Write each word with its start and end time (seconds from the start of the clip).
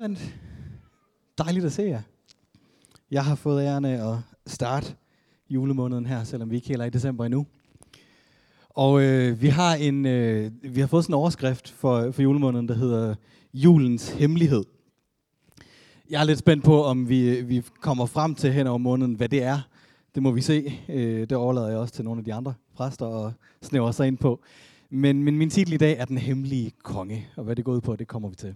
Men 0.00 0.18
dejligt 1.38 1.64
at 1.64 1.72
se 1.72 1.82
jer. 1.82 2.02
Jeg 3.10 3.24
har 3.24 3.34
fået 3.34 3.64
æren 3.64 3.84
af 3.84 4.12
at 4.12 4.18
starte 4.46 4.94
julemåneden 5.50 6.06
her, 6.06 6.24
selvom 6.24 6.50
vi 6.50 6.56
ikke 6.56 6.68
helt 6.68 6.80
er 6.80 6.86
i 6.86 6.90
december 6.90 7.24
endnu. 7.24 7.46
Og 8.68 9.02
øh, 9.02 9.42
vi 9.42 9.48
har 9.48 9.74
en 9.74 10.06
øh, 10.06 10.52
vi 10.62 10.80
har 10.80 10.86
fået 10.86 11.04
sådan 11.04 11.14
en 11.14 11.18
overskrift 11.18 11.70
for, 11.70 12.10
for 12.10 12.22
julemåneden, 12.22 12.68
der 12.68 12.74
hedder 12.74 13.14
Julens 13.54 14.10
Hemmelighed. 14.10 14.64
Jeg 16.10 16.20
er 16.20 16.24
lidt 16.24 16.38
spændt 16.38 16.64
på, 16.64 16.84
om 16.84 17.08
vi, 17.08 17.42
vi 17.42 17.62
kommer 17.80 18.06
frem 18.06 18.34
til 18.34 18.52
hen 18.52 18.66
over 18.66 18.78
måneden, 18.78 19.14
hvad 19.14 19.28
det 19.28 19.42
er. 19.42 19.60
Det 20.14 20.22
må 20.22 20.30
vi 20.30 20.40
se. 20.40 20.80
Øh, 20.88 21.20
det 21.20 21.32
overlader 21.32 21.68
jeg 21.68 21.78
også 21.78 21.94
til 21.94 22.04
nogle 22.04 22.18
af 22.18 22.24
de 22.24 22.34
andre 22.34 22.54
præster 22.74 23.06
og 23.06 23.32
snæver 23.62 23.90
sig 23.90 24.06
ind 24.06 24.18
på. 24.18 24.40
Men, 24.90 25.22
men 25.22 25.38
min 25.38 25.50
titel 25.50 25.72
i 25.72 25.76
dag 25.76 25.98
er 25.98 26.04
Den 26.04 26.18
Hemmelige 26.18 26.72
Konge, 26.82 27.28
og 27.36 27.44
hvad 27.44 27.56
det 27.56 27.64
går 27.64 27.72
ud 27.72 27.80
på, 27.80 27.96
det 27.96 28.08
kommer 28.08 28.28
vi 28.28 28.36
til. 28.36 28.54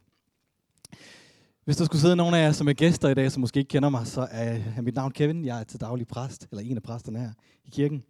Hvis 1.64 1.76
der 1.76 1.84
skulle 1.84 2.00
sidde 2.00 2.16
nogen 2.16 2.34
af 2.34 2.42
jer, 2.42 2.52
som 2.52 2.68
er 2.68 2.72
gæster 2.72 3.08
i 3.08 3.14
dag, 3.14 3.32
som 3.32 3.40
måske 3.40 3.58
ikke 3.58 3.68
kender 3.68 3.88
mig, 3.88 4.06
så 4.06 4.28
er 4.30 4.82
mit 4.82 4.94
navn 4.94 5.12
Kevin. 5.12 5.44
Jeg 5.44 5.60
er 5.60 5.64
til 5.64 5.80
daglig 5.80 6.06
præst, 6.06 6.46
eller 6.50 6.62
en 6.62 6.76
af 6.76 6.82
præsterne 6.82 7.18
her 7.18 7.30
i 7.64 7.70
kirken. 7.70 8.02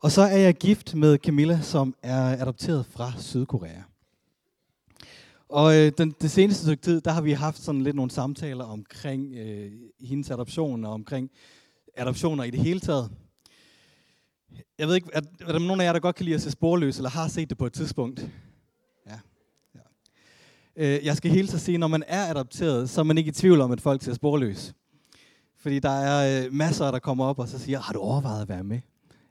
Og 0.00 0.10
så 0.10 0.22
er 0.22 0.36
jeg 0.36 0.54
gift 0.54 0.94
med 0.94 1.18
Camilla, 1.18 1.60
som 1.60 1.94
er 2.02 2.42
adopteret 2.42 2.86
fra 2.86 3.12
Sydkorea. 3.18 3.82
Og 5.48 5.76
øh, 5.76 5.92
den, 5.98 6.14
det 6.20 6.30
seneste 6.30 6.62
stykke 6.62 6.82
tid, 6.82 7.00
der 7.00 7.10
har 7.10 7.20
vi 7.20 7.32
haft 7.32 7.58
sådan 7.58 7.82
lidt 7.82 7.96
nogle 7.96 8.10
samtaler 8.10 8.64
omkring 8.64 9.34
øh, 9.36 9.72
hendes 10.00 10.30
adoption 10.30 10.84
og 10.84 10.92
omkring 10.92 11.30
adoptioner 11.96 12.44
i 12.44 12.50
det 12.50 12.60
hele 12.60 12.80
taget. 12.80 13.10
Jeg 14.78 14.88
ved 14.88 14.94
ikke, 14.94 15.08
er, 15.12 15.20
er 15.40 15.52
der 15.52 15.58
nogen 15.58 15.80
af 15.80 15.84
jer, 15.84 15.92
der 15.92 16.00
godt 16.00 16.16
kan 16.16 16.24
lide 16.24 16.34
at 16.34 16.42
se 16.42 16.50
sporløs, 16.50 16.96
eller 16.96 17.10
har 17.10 17.28
set 17.28 17.50
det 17.50 17.58
på 17.58 17.66
et 17.66 17.72
tidspunkt? 17.72 18.28
Øh, 20.76 21.04
jeg 21.04 21.16
skal 21.16 21.30
hele 21.30 21.48
tiden 21.48 21.60
sige, 21.60 21.78
når 21.78 21.88
man 21.88 22.04
er 22.06 22.30
adopteret, 22.30 22.90
så 22.90 23.00
er 23.00 23.04
man 23.04 23.18
ikke 23.18 23.28
i 23.28 23.32
tvivl 23.32 23.60
om, 23.60 23.72
at 23.72 23.80
folk 23.80 24.02
ser 24.02 24.14
sporløs. 24.14 24.74
Fordi 25.56 25.78
der 25.78 25.90
er 25.90 26.44
øh, 26.46 26.52
masser, 26.52 26.90
der 26.90 26.98
kommer 26.98 27.24
op 27.24 27.38
og 27.38 27.48
så 27.48 27.58
siger, 27.58 27.80
har 27.80 27.92
du 27.92 27.98
overvejet 27.98 28.42
at 28.42 28.48
være 28.48 28.64
med? 28.64 28.80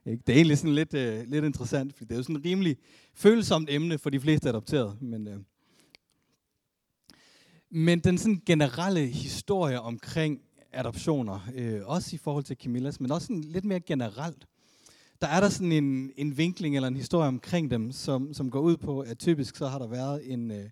Ikke? 0.06 0.22
Det 0.26 0.32
er 0.32 0.36
egentlig 0.36 0.58
sådan 0.58 0.74
lidt, 0.74 0.94
øh, 0.94 1.24
lidt 1.28 1.44
interessant, 1.44 1.94
fordi 1.94 2.04
det 2.08 2.12
er 2.12 2.16
jo 2.16 2.22
sådan 2.22 2.36
et 2.36 2.44
rimelig 2.44 2.76
følsomt 3.14 3.70
emne 3.70 3.98
for 3.98 4.10
de 4.10 4.20
fleste 4.20 4.48
adopterede. 4.48 4.96
Men, 5.00 5.28
øh, 5.28 5.38
men 7.70 8.00
den 8.00 8.18
sådan 8.18 8.42
generelle 8.46 9.06
historie 9.06 9.80
omkring 9.80 10.40
adoptioner, 10.72 11.48
øh, 11.54 11.80
også 11.84 12.16
i 12.16 12.18
forhold 12.18 12.44
til 12.44 12.56
Camillas, 12.56 13.00
men 13.00 13.10
også 13.10 13.26
sådan 13.26 13.44
lidt 13.44 13.64
mere 13.64 13.80
generelt, 13.80 14.46
der 15.20 15.26
er 15.26 15.40
der 15.40 15.48
sådan 15.48 15.72
en, 15.72 16.10
en 16.16 16.38
vinkling 16.38 16.76
eller 16.76 16.88
en 16.88 16.96
historie 16.96 17.28
omkring 17.28 17.70
dem, 17.70 17.92
som, 17.92 18.34
som 18.34 18.50
går 18.50 18.60
ud 18.60 18.76
på, 18.76 19.00
at 19.00 19.18
typisk 19.18 19.56
så 19.56 19.66
har 19.68 19.78
der 19.78 19.86
været 19.86 20.32
en, 20.32 20.50
øh, 20.50 20.70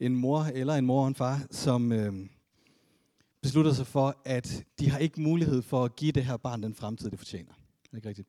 en 0.00 0.16
mor 0.16 0.40
eller 0.40 0.74
en 0.74 0.86
mor 0.86 1.02
og 1.02 1.08
en 1.08 1.14
far, 1.14 1.46
som 1.50 1.92
øh, 1.92 2.14
beslutter 3.42 3.72
sig 3.72 3.86
for, 3.86 4.16
at 4.24 4.64
de 4.78 4.90
har 4.90 4.98
ikke 4.98 5.20
mulighed 5.20 5.62
for 5.62 5.84
at 5.84 5.96
give 5.96 6.12
det 6.12 6.24
her 6.24 6.36
barn 6.36 6.62
den 6.62 6.74
fremtid, 6.74 7.10
det 7.10 7.18
fortjener. 7.18 7.52
Det 7.82 7.92
er 7.92 7.96
Ikke 7.96 8.08
rigtigt? 8.08 8.28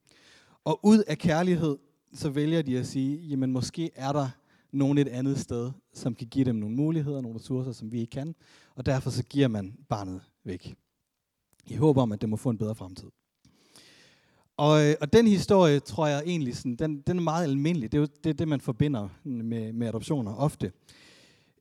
Og 0.63 0.79
ud 0.83 1.03
af 1.07 1.17
kærlighed, 1.17 1.77
så 2.13 2.29
vælger 2.29 2.61
de 2.61 2.77
at 2.77 2.87
sige, 2.87 3.17
jamen 3.17 3.51
måske 3.51 3.89
er 3.95 4.11
der 4.11 4.29
nogen 4.71 4.97
et 4.97 5.07
andet 5.07 5.39
sted, 5.39 5.71
som 5.93 6.15
kan 6.15 6.27
give 6.27 6.45
dem 6.45 6.55
nogle 6.55 6.75
muligheder, 6.75 7.21
nogle 7.21 7.39
ressourcer, 7.39 7.71
som 7.71 7.91
vi 7.91 7.99
ikke 7.99 8.11
kan, 8.11 8.35
og 8.75 8.85
derfor 8.85 9.09
så 9.09 9.23
giver 9.23 9.47
man 9.47 9.77
barnet 9.89 10.21
væk. 10.43 10.75
I 11.67 11.75
håber 11.75 12.01
om, 12.01 12.11
at 12.11 12.21
det 12.21 12.29
må 12.29 12.35
få 12.35 12.49
en 12.49 12.57
bedre 12.57 12.75
fremtid. 12.75 13.07
Og, 14.57 14.85
øh, 14.85 14.95
og 15.01 15.13
den 15.13 15.27
historie, 15.27 15.79
tror 15.79 16.07
jeg 16.07 16.23
egentlig, 16.25 16.57
sådan, 16.57 16.75
den, 16.75 17.01
den 17.01 17.17
er 17.17 17.21
meget 17.21 17.43
almindelig. 17.43 17.91
Det 17.91 17.97
er 17.97 18.01
jo 18.01 18.07
det, 18.23 18.39
det 18.39 18.47
man 18.47 18.61
forbinder 18.61 19.09
med, 19.23 19.73
med 19.73 19.87
adoptioner 19.87 20.35
ofte. 20.35 20.71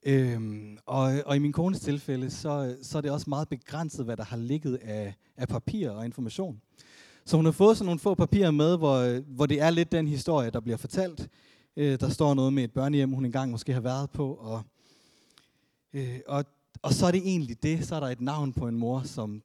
Øhm, 0.03 0.77
og, 0.85 1.13
og 1.25 1.35
i 1.35 1.39
min 1.39 1.51
kones 1.51 1.79
tilfælde, 1.79 2.29
så, 2.29 2.77
så 2.81 2.97
er 2.97 3.01
det 3.01 3.11
også 3.11 3.29
meget 3.29 3.49
begrænset, 3.49 4.05
hvad 4.05 4.17
der 4.17 4.23
har 4.23 4.37
ligget 4.37 4.75
af, 4.75 5.13
af 5.37 5.47
papir 5.47 5.89
og 5.89 6.05
information. 6.05 6.61
Så 7.25 7.35
hun 7.35 7.45
har 7.45 7.51
fået 7.51 7.77
sådan 7.77 7.85
nogle 7.85 7.99
få 7.99 8.15
papirer 8.15 8.51
med, 8.51 8.77
hvor, 8.77 9.21
hvor 9.21 9.45
det 9.45 9.61
er 9.61 9.69
lidt 9.69 9.91
den 9.91 10.07
historie, 10.07 10.49
der 10.49 10.59
bliver 10.59 10.77
fortalt. 10.77 11.29
Øh, 11.77 11.99
der 11.99 12.09
står 12.09 12.33
noget 12.33 12.53
med 12.53 12.63
et 12.63 12.71
børnehjem, 12.71 13.11
hun 13.11 13.25
engang 13.25 13.51
måske 13.51 13.73
har 13.73 13.81
været 13.81 14.09
på. 14.09 14.33
Og, 14.33 14.61
øh, 15.93 16.19
og, 16.27 16.45
og 16.81 16.93
så 16.93 17.05
er 17.05 17.11
det 17.11 17.21
egentlig 17.25 17.63
det. 17.63 17.87
Så 17.87 17.95
er 17.95 17.99
der 17.99 18.07
et 18.07 18.21
navn 18.21 18.53
på 18.53 18.67
en 18.67 18.75
mor, 18.75 19.01
som 19.01 19.43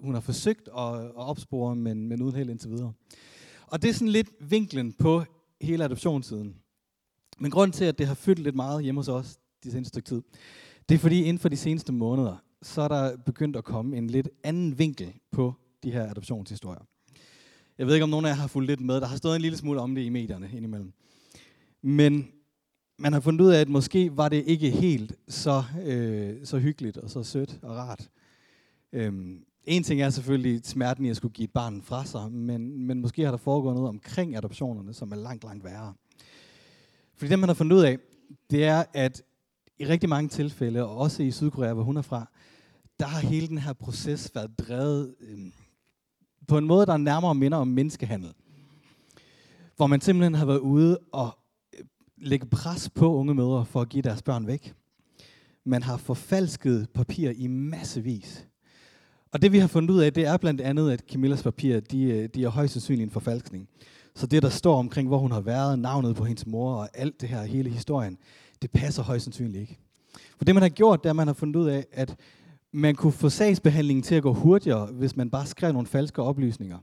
hun 0.00 0.14
har 0.14 0.20
forsøgt 0.20 0.68
at, 0.78 0.94
at 1.00 1.14
opspore, 1.14 1.76
men, 1.76 2.08
men 2.08 2.22
uden 2.22 2.36
held 2.36 2.50
indtil 2.50 2.70
videre. 2.70 2.92
Og 3.66 3.82
det 3.82 3.90
er 3.90 3.94
sådan 3.94 4.08
lidt 4.08 4.28
vinklen 4.40 4.92
på 4.92 5.24
hele 5.60 5.84
adoptionssiden. 5.84 6.56
Men 7.38 7.50
grund 7.50 7.72
til, 7.72 7.84
at 7.84 7.98
det 7.98 8.06
har 8.06 8.14
fyldt 8.14 8.38
lidt 8.38 8.56
meget 8.56 8.82
hjemme 8.82 8.98
hos 8.98 9.08
os, 9.08 9.38
de 9.64 9.70
seneste 9.70 9.88
stykke 9.88 10.08
tid. 10.08 10.22
Det 10.88 10.94
er 10.94 10.98
fordi 10.98 11.22
inden 11.22 11.38
for 11.38 11.48
de 11.48 11.56
seneste 11.56 11.92
måneder, 11.92 12.36
så 12.62 12.82
er 12.82 12.88
der 12.88 13.16
begyndt 13.16 13.56
at 13.56 13.64
komme 13.64 13.96
en 13.96 14.06
lidt 14.06 14.28
anden 14.44 14.78
vinkel 14.78 15.12
på 15.32 15.54
de 15.82 15.90
her 15.90 16.10
adoptionshistorier. 16.10 16.86
Jeg 17.78 17.86
ved 17.86 17.94
ikke, 17.94 18.04
om 18.04 18.10
nogen 18.10 18.24
af 18.24 18.28
jer 18.28 18.36
har 18.36 18.46
fulgt 18.46 18.66
lidt 18.66 18.80
med. 18.80 19.00
Der 19.00 19.06
har 19.06 19.16
stået 19.16 19.36
en 19.36 19.42
lille 19.42 19.58
smule 19.58 19.80
om 19.80 19.94
det 19.94 20.02
i 20.02 20.08
medierne 20.08 20.50
indimellem. 20.52 20.92
Men 21.82 22.28
man 22.98 23.12
har 23.12 23.20
fundet 23.20 23.44
ud 23.44 23.50
af, 23.50 23.60
at 23.60 23.68
måske 23.68 24.16
var 24.16 24.28
det 24.28 24.44
ikke 24.46 24.70
helt 24.70 25.16
så, 25.28 25.64
øh, 25.84 26.46
så 26.46 26.58
hyggeligt 26.58 26.96
og 26.96 27.10
så 27.10 27.22
sødt 27.22 27.58
og 27.62 27.76
rart. 27.76 28.10
Øhm, 28.92 29.44
en 29.64 29.82
ting 29.82 30.00
er 30.00 30.10
selvfølgelig 30.10 30.60
smerten 30.64 31.04
i 31.04 31.10
at 31.10 31.16
skulle 31.16 31.34
give 31.34 31.44
et 31.44 31.52
barn 31.52 31.82
fra 31.82 32.04
sig, 32.04 32.32
men, 32.32 32.86
men 32.86 33.00
måske 33.00 33.22
har 33.22 33.30
der 33.30 33.38
foregået 33.38 33.74
noget 33.74 33.88
omkring 33.88 34.36
adoptionerne, 34.36 34.94
som 34.94 35.12
er 35.12 35.16
langt, 35.16 35.44
langt 35.44 35.64
værre. 35.64 35.94
Fordi 37.16 37.30
det, 37.30 37.38
man 37.38 37.48
har 37.48 37.54
fundet 37.54 37.76
ud 37.76 37.82
af, 37.82 37.98
det 38.50 38.64
er, 38.64 38.84
at 38.92 39.22
i 39.78 39.86
rigtig 39.86 40.08
mange 40.08 40.28
tilfælde, 40.28 40.82
og 40.82 40.96
også 40.96 41.22
i 41.22 41.30
Sydkorea, 41.30 41.72
hvor 41.72 41.82
hun 41.82 41.96
er 41.96 42.02
fra, 42.02 42.30
der 43.00 43.06
har 43.06 43.20
hele 43.20 43.48
den 43.48 43.58
her 43.58 43.72
proces 43.72 44.30
været 44.34 44.58
drevet 44.58 45.14
øh, 45.20 45.38
på 46.48 46.58
en 46.58 46.64
måde, 46.64 46.86
der 46.86 46.96
nærmere 46.96 47.34
minder 47.34 47.58
om 47.58 47.68
menneskehandel. 47.68 48.32
Hvor 49.76 49.86
man 49.86 50.00
simpelthen 50.00 50.34
har 50.34 50.46
været 50.46 50.58
ude 50.58 50.98
og 51.12 51.38
øh, 51.78 51.84
lægge 52.16 52.46
pres 52.46 52.90
på 52.90 53.14
unge 53.14 53.34
mødre 53.34 53.66
for 53.66 53.80
at 53.80 53.88
give 53.88 54.02
deres 54.02 54.22
børn 54.22 54.46
væk. 54.46 54.74
Man 55.64 55.82
har 55.82 55.96
forfalsket 55.96 56.88
papir 56.94 57.30
i 57.30 57.46
massevis. 57.46 58.46
Og 59.32 59.42
det 59.42 59.52
vi 59.52 59.58
har 59.58 59.68
fundet 59.68 59.90
ud 59.90 60.00
af, 60.00 60.12
det 60.12 60.26
er 60.26 60.36
blandt 60.36 60.60
andet, 60.60 60.90
at 60.90 61.04
Camillas 61.10 61.42
papir, 61.42 61.80
de, 61.80 62.02
øh, 62.02 62.28
de 62.34 62.44
er 62.44 62.48
højst 62.48 62.72
sandsynligt 62.72 63.06
en 63.06 63.10
forfalskning. 63.10 63.68
Så 64.14 64.26
det, 64.26 64.42
der 64.42 64.48
står 64.48 64.78
omkring, 64.78 65.08
hvor 65.08 65.18
hun 65.18 65.32
har 65.32 65.40
været, 65.40 65.78
navnet 65.78 66.16
på 66.16 66.24
hendes 66.24 66.46
mor 66.46 66.74
og 66.74 66.88
alt 66.94 67.20
det 67.20 67.28
her, 67.28 67.42
hele 67.42 67.70
historien, 67.70 68.18
det 68.64 68.70
passer 68.70 69.02
højst 69.02 69.24
sandsynligt 69.24 69.60
ikke. 69.60 69.78
For 70.36 70.44
det, 70.44 70.54
man 70.54 70.62
har 70.62 70.68
gjort, 70.68 71.02
det 71.02 71.08
er, 71.08 71.10
at 71.10 71.16
man 71.16 71.26
har 71.26 71.34
fundet 71.34 71.56
ud 71.56 71.66
af, 71.66 71.86
at 71.92 72.16
man 72.72 72.94
kunne 72.94 73.12
få 73.12 73.28
sagsbehandlingen 73.28 74.02
til 74.02 74.14
at 74.14 74.22
gå 74.22 74.32
hurtigere, 74.32 74.86
hvis 74.86 75.16
man 75.16 75.30
bare 75.30 75.46
skrev 75.46 75.72
nogle 75.72 75.86
falske 75.86 76.22
oplysninger. 76.22 76.78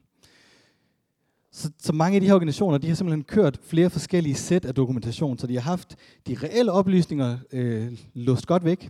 Så, 1.52 1.72
så 1.80 1.94
mange 1.94 2.16
af 2.16 2.22
de 2.22 2.28
her 2.28 2.34
organisationer, 2.34 2.78
de 2.78 2.88
har 2.88 2.96
simpelthen 2.96 3.24
kørt 3.24 3.60
flere 3.64 3.90
forskellige 3.90 4.36
sæt 4.36 4.66
af 4.66 4.76
dokumentation, 4.76 5.38
så 5.38 5.48
de 5.48 5.54
har 5.54 5.62
haft 5.62 5.96
de 6.28 6.38
reelle 6.44 6.72
oplysninger 6.72 7.38
øh, 7.52 8.00
låst 8.14 8.48
godt 8.48 8.66
væk, 8.66 8.90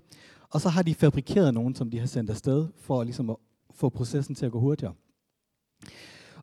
og 0.49 0.61
så 0.61 0.69
har 0.69 0.81
de 0.81 0.95
fabrikeret 0.95 1.53
nogen, 1.53 1.75
som 1.75 1.91
de 1.91 1.99
har 1.99 2.07
sendt 2.07 2.29
afsted, 2.29 2.67
for 2.81 3.03
ligesom 3.03 3.29
at 3.29 3.35
få 3.75 3.89
processen 3.89 4.35
til 4.35 4.45
at 4.45 4.51
gå 4.51 4.59
hurtigere. 4.59 4.93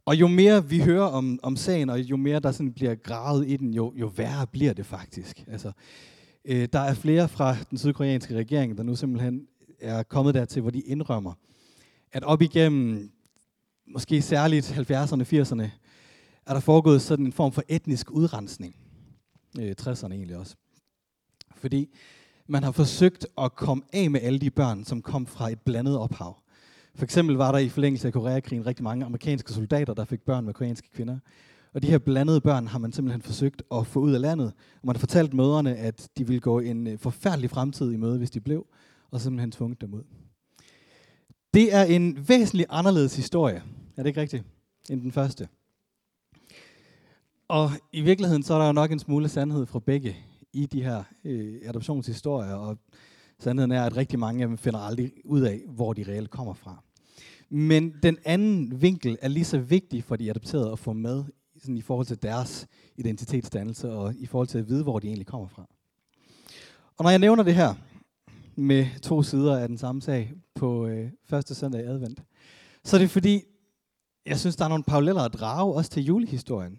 Og 0.04 0.16
jo 0.16 0.28
mere 0.28 0.68
vi 0.68 0.78
hører 0.78 1.06
om, 1.06 1.40
om 1.42 1.56
sagen, 1.56 1.90
og 1.90 2.00
jo 2.00 2.16
mere 2.16 2.40
der 2.40 2.52
sådan 2.52 2.72
bliver 2.72 2.94
gravet 2.94 3.48
i 3.48 3.56
den, 3.56 3.74
jo, 3.74 3.92
jo 3.96 4.06
værre 4.06 4.46
bliver 4.46 4.72
det 4.72 4.86
faktisk. 4.86 5.44
Altså, 5.48 5.72
Øh, 6.50 6.68
der 6.72 6.78
er 6.78 6.94
flere 6.94 7.28
fra 7.28 7.56
den 7.70 7.78
sydkoreanske 7.78 8.36
regering, 8.36 8.78
der 8.78 8.82
nu 8.82 8.96
simpelthen 8.96 9.46
er 9.80 10.02
kommet 10.02 10.34
dertil, 10.34 10.62
hvor 10.62 10.70
de 10.70 10.80
indrømmer, 10.80 11.32
at 12.12 12.24
op 12.24 12.42
igennem 12.42 13.10
måske 13.86 14.22
særligt 14.22 14.70
70'erne, 14.70 15.22
80'erne, 15.22 15.68
er 16.46 16.52
der 16.52 16.60
foregået 16.60 17.02
sådan 17.02 17.26
en 17.26 17.32
form 17.32 17.52
for 17.52 17.62
etnisk 17.68 18.10
udrensning. 18.10 18.76
Øh, 19.60 19.74
60'erne 19.80 20.12
egentlig 20.12 20.36
også. 20.36 20.56
Fordi 21.56 21.88
man 22.46 22.62
har 22.62 22.72
forsøgt 22.72 23.26
at 23.38 23.54
komme 23.54 23.82
af 23.92 24.10
med 24.10 24.20
alle 24.20 24.38
de 24.38 24.50
børn, 24.50 24.84
som 24.84 25.02
kom 25.02 25.26
fra 25.26 25.50
et 25.50 25.60
blandet 25.60 25.98
ophav. 25.98 26.42
For 26.94 27.04
eksempel 27.04 27.36
var 27.36 27.52
der 27.52 27.58
i 27.58 27.68
forlængelse 27.68 28.08
af 28.08 28.12
Koreakrigen 28.12 28.66
rigtig 28.66 28.84
mange 28.84 29.04
amerikanske 29.04 29.52
soldater, 29.52 29.94
der 29.94 30.04
fik 30.04 30.20
børn 30.20 30.44
med 30.44 30.54
koreanske 30.54 30.88
kvinder. 30.94 31.18
Og 31.74 31.82
de 31.82 31.86
her 31.86 31.98
blandede 31.98 32.40
børn 32.40 32.66
har 32.66 32.78
man 32.78 32.92
simpelthen 32.92 33.22
forsøgt 33.22 33.62
at 33.72 33.86
få 33.86 34.00
ud 34.00 34.12
af 34.12 34.20
landet. 34.20 34.52
Og 34.74 34.86
man 34.86 34.96
har 34.96 35.00
fortalt 35.00 35.34
mødrene, 35.34 35.76
at 35.76 36.08
de 36.18 36.26
ville 36.26 36.40
gå 36.40 36.58
en 36.58 36.86
øh, 36.86 36.98
forfærdelig 36.98 37.50
fremtid 37.50 37.92
i 37.92 37.96
møde, 37.96 38.18
hvis 38.18 38.30
de 38.30 38.40
blev, 38.40 38.66
og 39.10 39.20
simpelthen 39.20 39.50
tvunget 39.50 39.80
dem 39.80 39.94
ud. 39.94 40.02
Det 41.54 41.74
er 41.74 41.82
en 41.82 42.28
væsentlig 42.28 42.66
anderledes 42.68 43.16
historie, 43.16 43.62
er 43.96 44.02
det 44.02 44.06
ikke 44.06 44.20
rigtigt, 44.20 44.44
end 44.90 45.00
den 45.00 45.12
første. 45.12 45.48
Og 47.48 47.70
i 47.92 48.00
virkeligheden 48.00 48.42
så 48.42 48.54
er 48.54 48.58
der 48.58 48.66
jo 48.66 48.72
nok 48.72 48.92
en 48.92 48.98
smule 48.98 49.28
sandhed 49.28 49.66
fra 49.66 49.78
begge 49.78 50.16
i 50.52 50.66
de 50.66 50.82
her 50.82 51.04
øh, 51.24 51.60
adoptionshistorier, 51.64 52.54
og 52.54 52.78
sandheden 53.38 53.72
er, 53.72 53.84
at 53.84 53.96
rigtig 53.96 54.18
mange 54.18 54.42
af 54.42 54.48
dem 54.48 54.58
finder 54.58 54.78
aldrig 54.78 55.12
ud 55.24 55.40
af, 55.40 55.60
hvor 55.68 55.92
de 55.92 56.04
reelt 56.08 56.30
kommer 56.30 56.54
fra. 56.54 56.82
Men 57.50 57.94
den 58.02 58.18
anden 58.24 58.82
vinkel 58.82 59.18
er 59.22 59.28
lige 59.28 59.44
så 59.44 59.58
vigtig 59.58 60.04
for 60.04 60.16
de 60.16 60.30
adopterede 60.30 60.72
at 60.72 60.78
få 60.78 60.92
med 60.92 61.24
sådan 61.68 61.78
i 61.78 61.82
forhold 61.82 62.06
til 62.06 62.22
deres 62.22 62.66
identitetsdannelse 62.96 63.92
og 63.92 64.14
i 64.14 64.26
forhold 64.26 64.48
til 64.48 64.58
at 64.58 64.68
vide, 64.68 64.82
hvor 64.82 64.98
de 64.98 65.06
egentlig 65.06 65.26
kommer 65.26 65.48
fra. 65.48 65.66
Og 66.96 67.02
når 67.02 67.10
jeg 67.10 67.18
nævner 67.18 67.42
det 67.42 67.54
her, 67.54 67.74
med 68.56 68.86
to 69.02 69.22
sider 69.22 69.58
af 69.58 69.68
den 69.68 69.78
samme 69.78 70.02
sag 70.02 70.32
på 70.54 70.86
øh, 70.86 71.10
første 71.24 71.54
søndag 71.54 71.80
i 71.80 71.84
advent, 71.84 72.22
så 72.84 72.96
er 72.96 73.00
det 73.00 73.10
fordi, 73.10 73.42
jeg 74.26 74.38
synes, 74.38 74.56
der 74.56 74.64
er 74.64 74.68
nogle 74.68 74.84
paralleller 74.84 75.22
at 75.22 75.32
drage 75.32 75.74
også 75.74 75.90
til 75.90 76.04
julehistorien. 76.04 76.78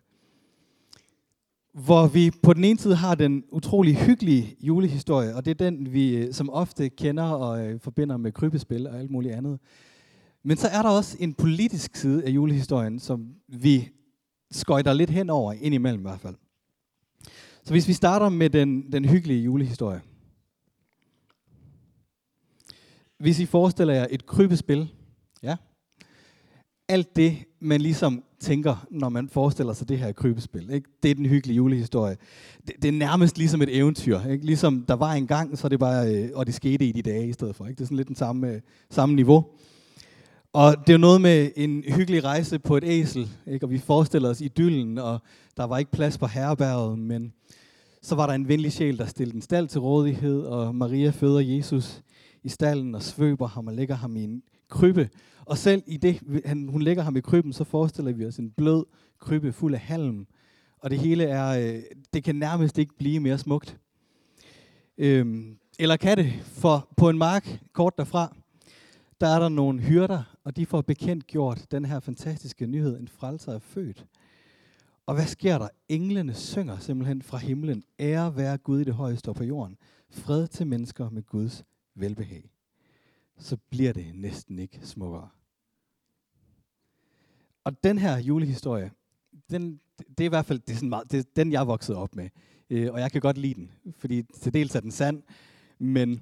Hvor 1.73 2.07
vi 2.07 2.31
på 2.43 2.53
den 2.53 2.63
ene 2.63 2.79
side 2.79 2.95
har 2.95 3.15
den 3.15 3.43
utrolig 3.51 3.95
hyggelige 3.95 4.55
julehistorie, 4.61 5.35
og 5.35 5.45
det 5.45 5.51
er 5.51 5.69
den, 5.69 5.93
vi 5.93 6.15
øh, 6.15 6.33
som 6.33 6.49
ofte 6.49 6.89
kender 6.89 7.23
og 7.23 7.65
øh, 7.65 7.79
forbinder 7.79 8.17
med 8.17 8.31
krybespil 8.31 8.87
og 8.87 8.99
alt 8.99 9.11
muligt 9.11 9.33
andet. 9.33 9.59
Men 10.43 10.57
så 10.57 10.67
er 10.67 10.81
der 10.81 10.89
også 10.89 11.17
en 11.19 11.33
politisk 11.33 11.95
side 11.95 12.25
af 12.25 12.29
julehistorien, 12.29 12.99
som 12.99 13.35
vi 13.47 13.89
skøjter 14.51 14.93
lidt 14.93 15.09
hen 15.09 15.29
over, 15.29 15.53
indimellem 15.53 16.01
i 16.01 16.07
hvert 16.09 16.19
fald. 16.19 16.35
Så 17.63 17.73
hvis 17.73 17.87
vi 17.87 17.93
starter 17.93 18.29
med 18.29 18.49
den, 18.49 18.91
den 18.91 19.05
hyggelige 19.05 19.43
julehistorie. 19.43 20.01
Hvis 23.17 23.39
I 23.39 23.45
forestiller 23.45 23.93
jer 23.93 24.07
et 24.09 24.25
krybespil, 24.25 24.89
ja, 25.43 25.55
alt 26.87 27.15
det, 27.15 27.37
man 27.59 27.81
ligesom 27.81 28.23
tænker, 28.39 28.85
når 28.91 29.09
man 29.09 29.29
forestiller 29.29 29.73
sig 29.73 29.89
det 29.89 29.99
her 29.99 30.11
krybespil. 30.11 30.69
Ikke? 30.73 30.89
Det 31.03 31.11
er 31.11 31.15
den 31.15 31.25
hyggelige 31.25 31.55
julehistorie. 31.55 32.17
Det, 32.67 32.75
det 32.81 32.87
er 32.87 32.91
nærmest 32.91 33.37
ligesom 33.37 33.61
et 33.61 33.77
eventyr. 33.77 34.19
Ikke? 34.21 34.45
Ligesom 34.45 34.85
der 34.87 34.93
var 34.93 35.13
en 35.13 35.27
gang, 35.27 35.57
så 35.57 35.69
det 35.69 35.79
bare, 35.79 36.15
øh, 36.15 36.29
og 36.33 36.45
det 36.45 36.53
skete 36.53 36.85
i 36.85 36.91
de 36.91 37.01
dage 37.01 37.27
i 37.27 37.33
stedet 37.33 37.55
for. 37.55 37.65
Ikke? 37.65 37.77
Det 37.77 37.81
er 37.81 37.85
sådan 37.85 37.97
lidt 37.97 38.07
den 38.07 38.15
samme, 38.15 38.47
øh, 38.47 38.61
samme 38.89 39.15
niveau. 39.15 39.45
Og 40.53 40.77
det 40.77 40.89
er 40.89 40.93
jo 40.93 40.97
noget 40.97 41.21
med 41.21 41.51
en 41.55 41.83
hyggelig 41.87 42.23
rejse 42.23 42.59
på 42.59 42.77
et 42.77 42.83
æsel, 42.83 43.29
ikke? 43.47 43.65
og 43.65 43.69
vi 43.69 43.77
forestiller 43.77 44.29
os 44.29 44.41
idyllen, 44.41 44.97
og 44.97 45.19
der 45.57 45.63
var 45.63 45.77
ikke 45.77 45.91
plads 45.91 46.17
på 46.17 46.27
herberget, 46.27 46.99
men 46.99 47.33
så 48.01 48.15
var 48.15 48.27
der 48.27 48.33
en 48.33 48.47
venlig 48.47 48.71
sjæl, 48.71 48.97
der 48.97 49.05
stillede 49.05 49.35
en 49.35 49.41
stald 49.41 49.67
til 49.67 49.81
rådighed, 49.81 50.41
og 50.41 50.75
Maria 50.75 51.09
føder 51.09 51.39
Jesus 51.39 52.01
i 52.43 52.49
stallen 52.49 52.95
og 52.95 53.03
svøber 53.03 53.47
ham 53.47 53.67
og 53.67 53.73
lægger 53.73 53.95
ham 53.95 54.15
i 54.15 54.23
en 54.23 54.43
krybbe. 54.69 55.09
Og 55.45 55.57
selv 55.57 55.83
i 55.87 55.97
det, 55.97 56.19
han, 56.45 56.67
hun 56.69 56.81
lægger 56.81 57.03
ham 57.03 57.15
i 57.17 57.21
krybben, 57.21 57.53
så 57.53 57.63
forestiller 57.63 58.11
vi 58.11 58.25
os 58.25 58.37
en 58.37 58.51
blød 58.51 58.85
krybbe 59.19 59.53
fuld 59.53 59.73
af 59.73 59.79
halm. 59.79 60.27
Og 60.79 60.89
det 60.89 60.99
hele 60.99 61.23
er, 61.23 61.73
øh, 61.73 61.81
det 62.13 62.23
kan 62.23 62.35
nærmest 62.35 62.77
ikke 62.77 62.97
blive 62.97 63.19
mere 63.19 63.37
smukt. 63.37 63.77
Øhm, 64.97 65.57
eller 65.79 65.97
kan 65.97 66.17
det? 66.17 66.33
For 66.43 66.89
på 66.97 67.09
en 67.09 67.17
mark 67.17 67.59
kort 67.73 67.97
derfra, 67.97 68.35
der 69.21 69.27
er 69.27 69.39
der 69.39 69.49
nogle 69.49 69.79
hyrder, 69.79 70.23
og 70.49 70.55
de 70.55 70.65
får 70.65 70.81
bekendt 70.81 71.27
gjort 71.27 71.71
den 71.71 71.85
her 71.85 71.99
fantastiske 71.99 72.67
nyhed, 72.67 72.99
en 72.99 73.07
frelser 73.07 73.53
er 73.53 73.59
født. 73.59 74.05
Og 75.05 75.15
hvad 75.15 75.25
sker 75.25 75.57
der? 75.57 75.67
Englene 75.89 76.33
synger 76.33 76.79
simpelthen 76.79 77.21
fra 77.21 77.37
himlen, 77.37 77.83
ære 77.99 78.35
være 78.35 78.57
Gud 78.57 78.79
i 78.79 78.83
det 78.83 78.93
højeste 78.93 79.29
og 79.29 79.35
på 79.35 79.43
jorden, 79.43 79.77
fred 80.09 80.47
til 80.47 80.67
mennesker 80.67 81.09
med 81.09 81.23
Guds 81.23 81.63
velbehag. 81.95 82.51
Så 83.37 83.57
bliver 83.69 83.93
det 83.93 84.15
næsten 84.15 84.59
ikke 84.59 84.79
smukkere. 84.83 85.29
Og 87.63 87.83
den 87.83 87.97
her 87.97 88.17
julehistorie, 88.17 88.91
den, 89.49 89.79
det 89.97 90.19
er 90.19 90.25
i 90.25 90.27
hvert 90.27 90.45
fald 90.45 90.59
det 90.59 90.71
er 90.71 90.75
sådan 90.75 90.89
meget, 90.89 91.11
det 91.11 91.19
er 91.19 91.23
den, 91.35 91.51
jeg 91.51 91.67
voksede 91.67 91.97
op 91.97 92.15
med. 92.15 92.29
Øh, 92.69 92.93
og 92.93 92.99
jeg 92.99 93.11
kan 93.11 93.21
godt 93.21 93.37
lide 93.37 93.53
den, 93.53 93.71
fordi 93.97 94.23
til 94.23 94.53
dels 94.53 94.75
er 94.75 94.79
den 94.79 94.91
sand, 94.91 95.23
men, 95.79 96.21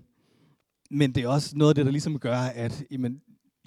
men 0.90 1.12
det 1.12 1.24
er 1.24 1.28
også 1.28 1.58
noget 1.58 1.72
af 1.72 1.76
det, 1.76 1.86
der 1.86 1.92
ligesom 1.92 2.20
gør, 2.20 2.38
at 2.38 2.84
jamen, 2.92 3.22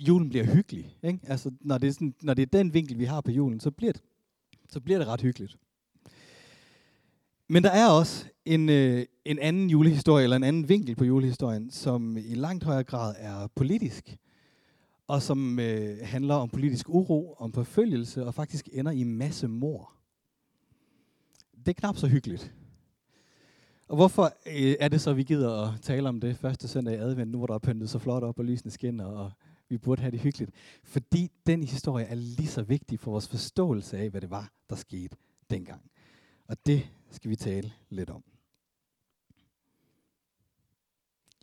julen 0.09 0.29
bliver 0.29 0.45
hyggelig. 0.45 0.99
Ikke? 1.03 1.21
Altså, 1.23 1.51
når, 1.61 1.79
det 1.79 1.89
er 1.89 1.93
sådan, 1.93 2.15
når 2.23 2.35
det 2.35 2.43
er 2.43 2.59
den 2.59 2.75
vinkel, 2.75 2.99
vi 2.99 3.05
har 3.05 3.21
på 3.21 3.31
julen, 3.31 3.61
så 3.61 3.71
bliver 3.71 3.93
det, 3.93 4.03
så 4.69 4.81
bliver 4.81 4.99
det 4.99 5.09
ret 5.09 5.21
hyggeligt. 5.21 5.57
Men 7.49 7.63
der 7.63 7.71
er 7.71 7.89
også 7.89 8.25
en, 8.45 8.69
øh, 8.69 9.07
en 9.25 9.39
anden 9.39 9.71
julehistorie, 9.71 10.25
eller 10.25 10.37
en 10.37 10.45
anden 10.45 10.69
vinkel 10.69 10.97
på 10.97 11.05
julehistorien, 11.05 11.71
som 11.71 12.17
i 12.17 12.35
langt 12.35 12.65
højere 12.65 12.85
grad 12.85 13.15
er 13.19 13.49
politisk, 13.55 14.17
og 15.07 15.23
som 15.23 15.59
øh, 15.59 15.99
handler 16.03 16.35
om 16.35 16.49
politisk 16.49 16.89
uro, 16.89 17.35
om 17.39 17.53
forfølgelse, 17.53 18.27
og 18.27 18.35
faktisk 18.35 18.69
ender 18.73 18.93
i 18.93 19.05
masse 19.05 19.49
mor. 19.49 19.93
Det 21.59 21.69
er 21.69 21.81
knap 21.81 21.97
så 21.97 22.07
hyggeligt. 22.07 22.53
Og 23.89 23.97
hvorfor 23.97 24.25
øh, 24.47 24.75
er 24.81 24.89
det 24.89 25.01
så, 25.01 25.11
at 25.11 25.17
vi 25.17 25.23
gider 25.23 25.73
at 25.73 25.81
tale 25.83 26.09
om 26.09 26.21
det 26.21 26.37
første 26.37 26.69
søndag 26.69 26.95
i 26.95 26.99
advent, 26.99 27.31
nu 27.31 27.39
hvor 27.39 27.47
der 27.47 27.55
er 27.55 27.59
pyntet 27.59 27.91
så 27.91 27.99
flot 27.99 28.23
op, 28.23 28.39
og 28.39 28.45
lysene 28.45 28.71
skinner, 28.71 29.05
og 29.05 29.33
vi 29.71 29.79
burde 29.79 30.01
have 30.01 30.11
det 30.11 30.21
hyggeligt? 30.21 30.51
Fordi 30.85 31.31
den 31.47 31.65
historie 31.65 32.07
er 32.07 32.15
lige 32.15 32.49
så 32.49 32.63
vigtig 32.63 33.01
for 33.01 33.11
vores 33.11 33.29
forståelse 33.29 33.99
af, 33.99 34.11
hvad 34.11 34.21
det 34.21 34.31
var, 34.31 34.53
der 34.71 34.77
skete 34.77 35.17
dengang. 35.51 35.91
Og 36.49 36.67
det 36.67 36.89
skal 37.11 37.31
vi 37.31 37.37
tale 37.37 37.73
lidt 37.91 38.11
om. 38.11 38.25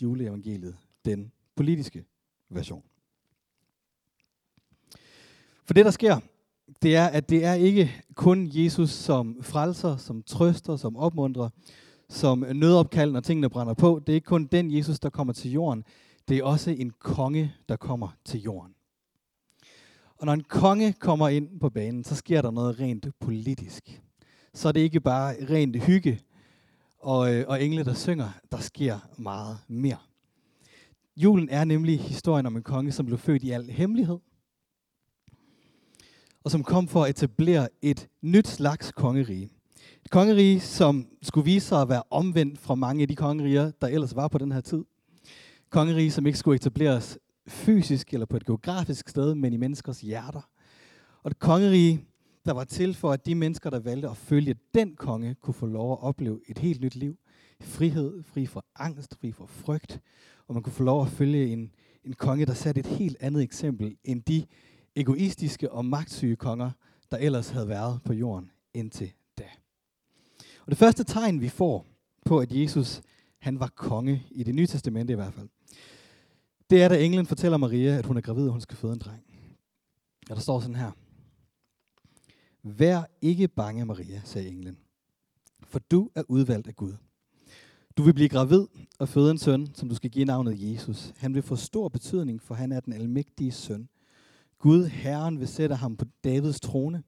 Juleevangeliet, 0.01 0.77
den 1.05 1.31
politiske 1.55 2.05
version. 2.49 2.83
For 5.65 5.73
det, 5.73 5.85
der 5.85 5.91
sker, 5.91 6.19
det 6.81 6.95
er, 6.95 7.07
at 7.07 7.29
det 7.29 7.45
er 7.45 7.53
ikke 7.53 8.03
kun 8.15 8.49
Jesus 8.53 8.89
som 8.89 9.43
frelser, 9.43 9.97
som 9.97 10.23
trøster, 10.23 10.75
som 10.75 10.97
opmuntrer, 10.97 11.49
som 12.09 12.39
nødopkald, 12.39 13.11
når 13.11 13.19
tingene 13.19 13.49
brænder 13.49 13.73
på. 13.73 14.01
Det 14.07 14.13
er 14.13 14.15
ikke 14.15 14.25
kun 14.25 14.45
den 14.45 14.73
Jesus, 14.73 14.99
der 14.99 15.09
kommer 15.09 15.33
til 15.33 15.51
jorden. 15.51 15.83
Det 16.27 16.37
er 16.37 16.43
også 16.43 16.71
en 16.71 16.91
konge, 16.99 17.53
der 17.69 17.75
kommer 17.75 18.09
til 18.25 18.41
jorden. 18.41 18.75
Og 20.17 20.25
når 20.25 20.33
en 20.33 20.43
konge 20.43 20.93
kommer 20.93 21.29
ind 21.29 21.59
på 21.59 21.69
banen, 21.69 22.03
så 22.03 22.15
sker 22.15 22.41
der 22.41 22.51
noget 22.51 22.79
rent 22.79 23.07
politisk. 23.19 24.01
Så 24.53 24.67
er 24.67 24.71
det 24.71 24.79
ikke 24.79 24.99
bare 24.99 25.35
rent 25.49 25.83
hygge 25.83 26.21
og, 26.99 27.33
øh, 27.33 27.45
og 27.47 27.63
engle, 27.63 27.85
der 27.85 27.93
synger. 27.93 28.29
Der 28.51 28.57
sker 28.57 28.99
meget 29.17 29.57
mere. 29.67 29.97
Julen 31.15 31.49
er 31.49 31.63
nemlig 31.63 31.99
historien 31.99 32.45
om 32.45 32.55
en 32.55 32.63
konge, 32.63 32.91
som 32.91 33.05
blev 33.05 33.17
født 33.17 33.43
i 33.43 33.51
al 33.51 33.69
hemmelighed, 33.69 34.17
og 36.43 36.51
som 36.51 36.63
kom 36.63 36.87
for 36.87 37.03
at 37.03 37.09
etablere 37.09 37.67
et 37.81 38.07
nyt 38.21 38.47
slags 38.47 38.91
kongerige. 38.91 39.49
Et 40.05 40.11
kongerige, 40.11 40.59
som 40.59 41.07
skulle 41.21 41.45
vise 41.45 41.67
sig 41.67 41.81
at 41.81 41.89
være 41.89 42.03
omvendt 42.09 42.59
fra 42.59 42.75
mange 42.75 43.01
af 43.01 43.07
de 43.07 43.15
kongeriger, 43.15 43.71
der 43.81 43.87
ellers 43.87 44.15
var 44.15 44.27
på 44.27 44.37
den 44.37 44.51
her 44.51 44.61
tid. 44.61 44.83
Kongerige, 45.69 46.11
som 46.11 46.25
ikke 46.25 46.39
skulle 46.39 46.55
etableres 46.55 47.19
fysisk 47.47 48.13
eller 48.13 48.25
på 48.25 48.37
et 48.37 48.45
geografisk 48.45 49.09
sted, 49.09 49.35
men 49.35 49.53
i 49.53 49.57
menneskers 49.57 50.01
hjerter. 50.01 50.49
Og 51.23 51.31
et 51.31 51.39
kongerige, 51.39 52.05
der 52.45 52.51
var 52.51 52.63
til 52.63 52.93
for, 52.93 53.11
at 53.11 53.25
de 53.25 53.35
mennesker, 53.35 53.69
der 53.69 53.79
valgte 53.79 54.09
at 54.09 54.17
følge 54.17 54.55
den 54.73 54.95
konge, 54.95 55.35
kunne 55.35 55.53
få 55.53 55.65
lov 55.65 55.91
at 55.91 56.03
opleve 56.03 56.39
et 56.47 56.57
helt 56.57 56.81
nyt 56.81 56.95
liv. 56.95 57.17
Frihed, 57.61 58.23
fri 58.23 58.45
for 58.45 58.65
angst, 58.75 59.15
fri 59.21 59.31
for 59.31 59.45
frygt. 59.45 60.01
Og 60.47 60.53
man 60.53 60.63
kunne 60.63 60.73
få 60.73 60.83
lov 60.83 61.01
at 61.01 61.07
følge 61.07 61.47
en, 61.53 61.71
en 62.03 62.13
konge, 62.13 62.45
der 62.45 62.53
satte 62.53 62.79
et 62.79 62.85
helt 62.85 63.17
andet 63.19 63.43
eksempel 63.43 63.97
end 64.03 64.23
de 64.23 64.45
egoistiske 64.95 65.71
og 65.71 65.85
magtsyge 65.85 66.35
konger, 66.35 66.71
der 67.11 67.17
ellers 67.17 67.49
havde 67.49 67.67
været 67.67 67.99
på 68.05 68.13
jorden 68.13 68.51
indtil 68.73 69.11
da. 69.37 69.43
Og 70.65 70.69
det 70.69 70.77
første 70.77 71.03
tegn, 71.03 71.41
vi 71.41 71.49
får 71.49 71.85
på, 72.25 72.39
at 72.39 72.51
Jesus 72.51 73.01
han 73.39 73.59
var 73.59 73.71
konge, 73.75 74.23
i 74.31 74.43
det 74.43 74.55
nye 74.55 74.67
testamente 74.67 75.13
i 75.13 75.15
hvert 75.15 75.33
fald, 75.33 75.49
det 76.69 76.83
er, 76.83 76.87
da 76.87 77.03
englen 77.03 77.25
fortæller 77.25 77.57
Maria, 77.57 77.97
at 77.97 78.05
hun 78.05 78.17
er 78.17 78.21
gravid, 78.21 78.45
og 78.45 78.51
hun 78.51 78.61
skal 78.61 78.77
føde 78.77 78.93
en 78.93 78.99
dreng. 78.99 79.23
Og 80.29 80.35
der 80.35 80.41
står 80.41 80.59
sådan 80.59 80.75
her. 80.75 80.91
Vær 82.63 83.03
ikke 83.21 83.47
bange, 83.47 83.85
Maria, 83.85 84.21
sagde 84.25 84.47
englen, 84.47 84.77
for 85.63 85.79
du 85.79 86.09
er 86.15 86.23
udvalgt 86.27 86.67
af 86.67 86.75
Gud. 86.75 86.93
Du 87.97 88.03
vil 88.03 88.13
blive 88.13 88.29
gravid 88.29 88.65
og 88.99 89.09
føde 89.09 89.31
en 89.31 89.37
søn, 89.37 89.67
som 89.73 89.89
du 89.89 89.95
skal 89.95 90.09
give 90.09 90.25
navnet 90.25 90.71
Jesus. 90.71 91.13
Han 91.17 91.33
vil 91.33 91.41
få 91.41 91.55
stor 91.55 91.89
betydning, 91.89 92.41
for 92.41 92.55
han 92.55 92.71
er 92.71 92.79
den 92.79 92.93
almægtige 92.93 93.51
søn. 93.51 93.89
Gud, 94.59 94.85
Herren, 94.85 95.39
vil 95.39 95.47
sætte 95.47 95.75
ham 95.75 95.97
på 95.97 96.05
Davids 96.23 96.59
trone, 96.59 97.03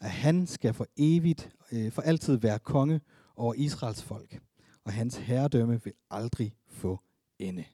og 0.00 0.10
han 0.10 0.46
skal 0.46 0.74
for 0.74 0.86
evigt, 0.96 1.50
øh, 1.72 1.92
for 1.92 2.02
altid 2.02 2.36
være 2.36 2.58
konge 2.58 3.00
over 3.36 3.54
Israels 3.54 4.02
folk, 4.02 4.40
og 4.84 4.92
hans 4.92 5.16
herredømme 5.16 5.84
vil 5.84 5.92
aldrig 6.10 6.54
få 6.66 7.00
ende. 7.38 7.64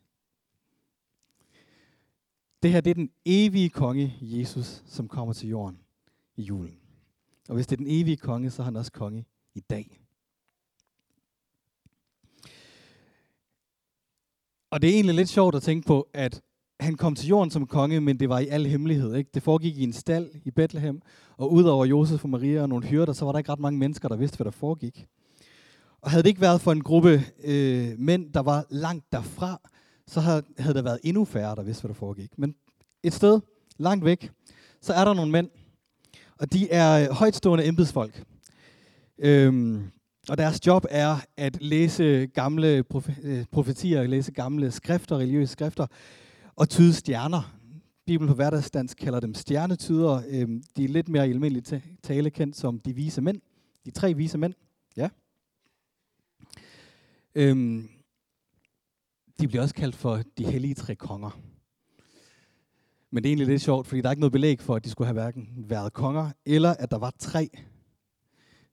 Det 2.62 2.73
her 2.73 2.81
det 2.81 2.90
er 2.90 2.95
den 2.95 3.11
evige 3.25 3.71
konge, 3.71 4.16
Jesus, 4.21 4.83
som 4.87 5.09
kommer 5.09 5.33
til 5.33 5.49
jorden 5.49 5.78
i 6.37 6.42
julen. 6.42 6.75
Og 7.49 7.54
hvis 7.54 7.66
det 7.66 7.76
er 7.76 7.85
den 7.85 7.87
evige 7.88 8.16
konge, 8.16 8.50
så 8.50 8.62
er 8.62 8.64
han 8.64 8.76
også 8.76 8.92
konge 8.92 9.25
i 9.54 9.61
dag. 9.61 10.00
Og 14.71 14.83
det 14.83 14.90
er 14.90 14.95
egentlig 14.95 15.14
lidt 15.14 15.28
sjovt 15.28 15.54
at 15.54 15.62
tænke 15.62 15.87
på, 15.87 16.09
at 16.14 16.42
han 16.81 16.95
kom 16.95 17.14
til 17.14 17.28
jorden 17.28 17.50
som 17.50 17.66
konge, 17.66 18.00
men 18.00 18.21
det 18.21 18.28
var 18.28 18.38
i 18.38 18.47
al 18.47 18.66
hemmelighed. 18.66 19.14
Ikke? 19.14 19.31
Det 19.35 19.42
foregik 19.42 19.78
i 19.78 19.83
en 19.83 19.92
stald 19.92 20.31
i 20.45 20.50
Bethlehem, 20.50 21.02
og 21.37 21.52
udover 21.52 21.85
Josef 21.85 22.25
og 22.25 22.31
Maria 22.31 22.62
og 22.62 22.69
nogle 22.69 22.87
hyrder, 22.87 23.12
så 23.12 23.25
var 23.25 23.33
der 23.33 23.38
ikke 23.38 23.52
ret 23.52 23.59
mange 23.59 23.78
mennesker, 23.78 24.09
der 24.09 24.16
vidste, 24.16 24.37
hvad 24.37 24.45
der 24.45 24.50
foregik. 24.50 25.07
Og 26.00 26.11
havde 26.11 26.23
det 26.23 26.28
ikke 26.28 26.40
været 26.40 26.61
for 26.61 26.73
en 26.73 26.83
gruppe 26.83 27.23
øh, 27.45 27.99
mænd, 27.99 28.33
der 28.33 28.40
var 28.40 28.66
langt 28.71 29.12
derfra, 29.12 29.61
så 30.12 30.21
havde, 30.21 30.42
havde 30.59 30.75
der 30.75 30.83
været 30.83 30.99
endnu 31.02 31.25
færre, 31.25 31.57
der 31.57 31.62
vidste, 31.62 31.81
hvad 31.83 31.88
der 31.88 31.95
foregik. 31.95 32.38
Men 32.38 32.54
et 33.02 33.14
sted 33.14 33.40
langt 33.78 34.04
væk, 34.04 34.31
så 34.81 34.92
er 34.92 35.04
der 35.04 35.14
nogle 35.14 35.31
mænd, 35.33 35.50
og 36.38 36.52
de 36.52 36.71
er 36.71 37.09
øh, 37.09 37.14
højtstående 37.16 37.66
embedsfolk. 37.66 38.25
Øhm, 39.19 39.90
Og 40.28 40.38
deres 40.38 40.66
job 40.66 40.85
er 40.90 41.16
at 41.37 41.62
læse 41.62 42.26
gamle 42.26 42.85
profe- 42.95 43.26
øh, 43.26 43.45
profetier, 43.50 44.02
læse 44.02 44.33
gamle 44.33 44.71
skrifter, 44.71 45.19
religiøse 45.19 45.52
skrifter, 45.52 45.87
og 46.57 46.69
tyde 46.69 46.95
stjerner. 46.95 47.54
Bibelen 48.07 48.28
på 48.28 48.35
hverdagsdansk 48.35 48.97
kalder 48.97 49.21
dem 49.21 49.35
stjernetyder. 49.35 50.23
Øhm, 50.28 50.62
de 50.76 50.85
er 50.85 50.88
lidt 50.88 51.09
mere 51.09 51.28
i 51.28 51.31
almindelig 51.31 51.81
tale 52.02 52.31
kendt 52.31 52.57
som 52.57 52.81
de 52.81 52.95
vise 52.95 53.21
mænd. 53.21 53.40
De 53.85 53.90
tre 53.90 54.14
vise 54.14 54.38
mænd. 54.38 54.54
Ja. 54.97 55.09
Øhm, 57.35 57.88
de 59.43 59.49
bliver 59.49 59.63
også 59.63 59.75
kaldt 59.75 59.97
for 59.97 60.23
de 60.39 60.45
hellige 60.45 60.75
tre 60.75 60.95
konger. 60.95 61.41
Men 63.11 63.23
det 63.23 63.29
er 63.29 63.31
egentlig 63.31 63.47
lidt 63.47 63.63
sjovt, 63.63 63.87
fordi 63.87 64.01
der 64.01 64.09
er 64.09 64.13
ikke 64.13 64.21
noget 64.21 64.33
belæg 64.33 64.61
for, 64.61 64.77
at 64.77 64.85
de 64.85 64.91
skulle 64.91 65.07
have 65.07 65.13
hverken 65.13 65.49
været 65.57 65.93
konger, 65.93 66.31
eller 66.47 66.71
at 66.71 66.91
der 66.91 66.99
var 66.99 67.13
tre. 67.19 67.51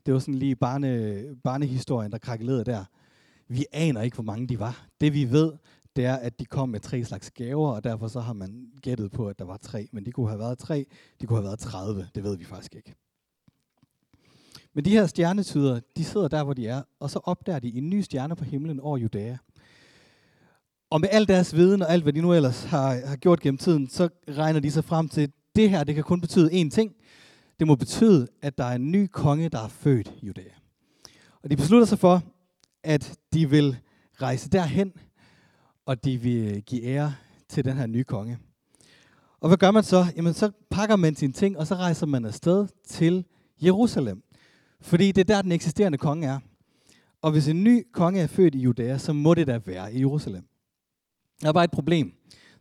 Det 0.06 0.14
var 0.14 0.20
sådan 0.20 0.34
lige 0.34 0.56
barne, 0.56 1.24
barnehistorien, 1.44 2.12
der 2.12 2.18
krakkelerede 2.18 2.64
der. 2.64 2.86
Vi 3.48 3.66
aner 3.72 4.02
ikke, 4.02 4.16
hvor 4.16 4.24
mange 4.24 4.48
de 4.48 4.60
var. 4.60 4.88
Det 5.02 5.14
vi 5.14 5.32
ved, 5.32 5.54
det 5.96 6.06
er, 6.06 6.16
at 6.16 6.40
de 6.40 6.46
kom 6.46 6.70
med 6.70 6.80
tre 6.80 7.04
slags 7.04 7.32
gaver, 7.32 7.70
og 7.70 7.84
derfor 7.84 8.08
så 8.08 8.20
har 8.20 8.34
man 8.34 8.72
gættet 8.82 9.12
på, 9.12 9.28
at 9.28 9.40
der 9.40 9.46
var 9.46 9.58
tre. 9.58 9.88
Men 9.92 10.06
de 10.06 10.12
kunne 10.12 10.30
have 10.30 10.40
været 10.40 10.58
tre, 10.58 10.86
de 11.22 11.28
kunne 11.28 11.38
have 11.38 11.46
været 11.46 11.60
30. 11.60 12.08
Det 12.16 12.24
ved 12.24 12.38
vi 12.38 12.44
faktisk 12.46 12.76
ikke. 12.76 12.96
Men 14.74 14.86
de 14.86 14.90
her 14.90 15.06
stjernetyder, 15.06 15.80
de 15.98 16.04
sidder 16.04 16.28
der, 16.28 16.44
hvor 16.44 16.54
de 16.54 16.68
er, 16.68 16.82
og 17.00 17.10
så 17.10 17.20
opdager 17.24 17.60
de 17.60 17.78
en 17.78 17.90
ny 17.90 18.02
stjerne 18.02 18.36
på 18.36 18.44
himlen 18.44 18.80
over 18.80 18.98
Judæa. 18.98 19.38
Og 20.90 21.02
med 21.02 21.10
al 21.12 21.28
deres 21.28 21.56
viden 21.56 21.82
og 21.82 21.92
alt, 21.92 22.04
hvad 22.04 22.14
de 22.14 22.22
nu 22.22 22.34
ellers 22.34 22.64
har, 22.64 23.08
har 23.08 23.16
gjort 23.16 23.40
gennem 23.40 23.58
tiden, 23.58 23.90
så 23.90 24.10
regner 24.30 24.60
de 24.60 24.72
sig 24.72 24.84
frem 24.84 25.10
til, 25.10 25.22
at 25.22 25.32
det 25.56 25.70
her 25.70 25.84
det 25.84 25.96
kan 25.96 26.04
kun 26.04 26.22
betyde 26.22 26.62
én 26.62 26.70
ting. 26.70 26.96
Det 27.60 27.68
må 27.68 27.76
betyde, 27.76 28.28
at 28.42 28.58
der 28.58 28.64
er 28.64 28.76
en 28.76 28.92
ny 28.92 29.08
konge, 29.12 29.50
der 29.50 29.60
er 29.60 29.68
født 29.68 30.14
i 30.22 30.26
Judæa. 30.26 30.44
Og 31.44 31.52
de 31.52 31.56
beslutter 31.56 31.88
sig 31.88 32.00
for, 32.00 32.24
at 32.84 33.18
de 33.34 33.50
vil 33.50 33.78
rejse 34.22 34.50
derhen, 34.50 34.94
og 35.86 36.04
de 36.04 36.18
vil 36.18 36.64
give 36.64 36.84
ære 36.84 37.14
til 37.50 37.66
den 37.66 37.78
her 37.78 37.88
nye 37.88 38.04
konge. 38.04 38.38
Og 39.40 39.48
hvad 39.48 39.58
gør 39.58 39.72
man 39.72 39.84
så? 39.84 40.06
Jamen, 40.16 40.34
så 40.34 40.52
pakker 40.70 40.96
man 40.96 41.16
sine 41.16 41.34
ting, 41.34 41.58
og 41.58 41.68
så 41.68 41.76
rejser 41.76 42.06
man 42.06 42.26
afsted 42.26 42.68
til 42.88 43.26
Jerusalem. 43.64 44.24
Fordi 44.82 45.12
det 45.12 45.22
er 45.22 45.36
der, 45.36 45.42
den 45.42 45.52
eksisterende 45.52 45.98
konge 45.98 46.28
er. 46.28 46.40
Og 47.22 47.32
hvis 47.32 47.48
en 47.48 47.64
ny 47.64 47.88
konge 47.94 48.22
er 48.22 48.28
født 48.28 48.56
i 48.56 48.60
Judæa, 48.60 48.98
så 48.98 49.14
må 49.14 49.34
det 49.34 49.48
da 49.48 49.60
være 49.66 49.94
i 49.94 50.00
Jerusalem. 50.00 50.44
Der 51.42 51.48
er 51.48 51.54
bare 51.54 51.64
et 51.64 51.72
problem. 51.72 52.14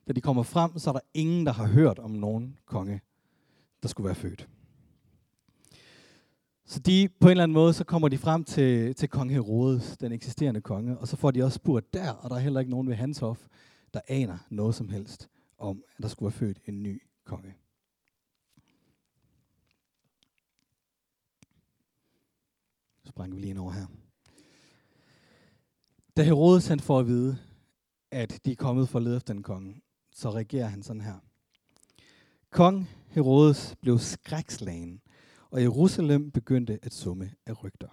Da 0.08 0.12
de 0.12 0.20
kommer 0.20 0.42
frem, 0.42 0.78
så 0.78 0.90
er 0.90 0.92
der 0.92 1.00
ingen, 1.14 1.46
der 1.46 1.52
har 1.52 1.66
hørt 1.66 1.98
om 1.98 2.10
nogen 2.10 2.58
konge, 2.66 3.00
der 3.82 3.88
skulle 3.88 4.04
være 4.04 4.14
født. 4.14 4.48
Så 6.64 6.80
de, 6.80 7.08
på 7.20 7.26
en 7.26 7.30
eller 7.30 7.42
anden 7.42 7.54
måde, 7.54 7.72
så 7.72 7.84
kommer 7.84 8.08
de 8.08 8.18
frem 8.18 8.44
til, 8.44 8.94
til 8.94 9.08
kong 9.08 9.32
Herodes, 9.32 9.96
den 9.96 10.12
eksisterende 10.12 10.60
konge, 10.60 10.98
og 10.98 11.08
så 11.08 11.16
får 11.16 11.30
de 11.30 11.42
også 11.42 11.56
spurgt 11.56 11.94
der, 11.94 12.12
og 12.12 12.30
der 12.30 12.36
er 12.36 12.40
heller 12.40 12.60
ikke 12.60 12.70
nogen 12.70 12.88
ved 12.88 12.94
hans 12.94 13.18
hof, 13.18 13.46
der 13.94 14.00
aner 14.08 14.38
noget 14.50 14.74
som 14.74 14.88
helst 14.88 15.28
om, 15.58 15.82
at 15.96 16.02
der 16.02 16.08
skulle 16.08 16.26
være 16.32 16.38
født 16.38 16.58
en 16.64 16.82
ny 16.82 17.02
konge. 17.24 17.54
Så 23.02 23.08
springer 23.08 23.34
vi 23.34 23.40
lige 23.40 23.50
ind 23.50 23.58
over 23.58 23.72
her. 23.72 23.86
Da 26.16 26.22
Herodes 26.22 26.68
han 26.68 26.80
får 26.80 26.98
at 26.98 27.06
vide, 27.06 27.38
at 28.10 28.40
de 28.44 28.52
er 28.52 28.56
kommet 28.56 28.88
for 28.88 28.98
at 28.98 29.02
lede 29.02 29.16
efter 29.16 29.34
den 29.34 29.42
konge, 29.42 29.80
så 30.12 30.30
reagerer 30.30 30.66
han 30.66 30.82
sådan 30.82 31.02
her. 31.02 31.14
Kong 32.50 32.88
Herodes 33.08 33.76
blev 33.80 33.98
skrækslagen, 33.98 35.00
og 35.50 35.62
Jerusalem 35.62 36.30
begyndte 36.30 36.78
at 36.82 36.94
summe 36.94 37.30
af 37.46 37.64
rygter. 37.64 37.88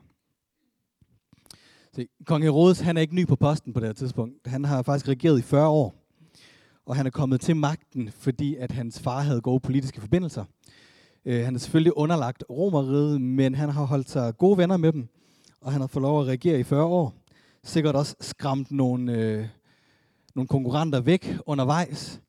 Se, 1.96 2.08
kong 2.26 2.44
Herodes 2.44 2.80
han 2.80 2.98
er 2.98 3.02
ikke 3.02 3.16
ny 3.16 3.28
på 3.28 3.36
posten 3.36 3.74
på 3.74 3.80
det 3.80 3.88
her 3.88 3.94
tidspunkt. 3.94 4.48
Han 4.48 4.66
har 4.66 4.82
faktisk 4.82 5.08
regeret 5.08 5.40
i 5.40 5.42
40 5.42 5.68
år, 5.68 5.96
og 6.86 6.96
han 6.96 7.06
er 7.06 7.10
kommet 7.10 7.42
til 7.42 7.56
magten, 7.56 8.12
fordi 8.12 8.56
at 8.56 8.72
hans 8.72 9.00
far 9.00 9.22
havde 9.22 9.42
gode 9.42 9.60
politiske 9.60 10.02
forbindelser. 10.02 10.46
Uh, 11.26 11.34
han 11.34 11.56
er 11.56 11.60
selvfølgelig 11.60 11.98
underlagt 11.98 12.44
romeriet, 12.50 13.22
men 13.22 13.56
han 13.56 13.70
har 13.70 13.86
holdt 13.86 14.10
sig 14.10 14.38
gode 14.38 14.58
venner 14.58 14.78
med 14.78 14.92
dem, 14.92 15.08
og 15.62 15.72
han 15.72 15.82
har 15.82 15.88
fået 15.88 16.02
lov 16.02 16.22
at 16.22 16.28
regere 16.28 16.60
i 16.60 16.64
40 16.64 16.84
år. 16.84 17.14
Sikkert 17.64 17.96
også 17.96 18.16
skræmt 18.20 18.72
nogle, 18.72 19.40
uh, 19.40 19.46
nogle 20.36 20.48
konkurrenter 20.48 21.00
væk 21.02 21.38
undervejs. 21.46 22.22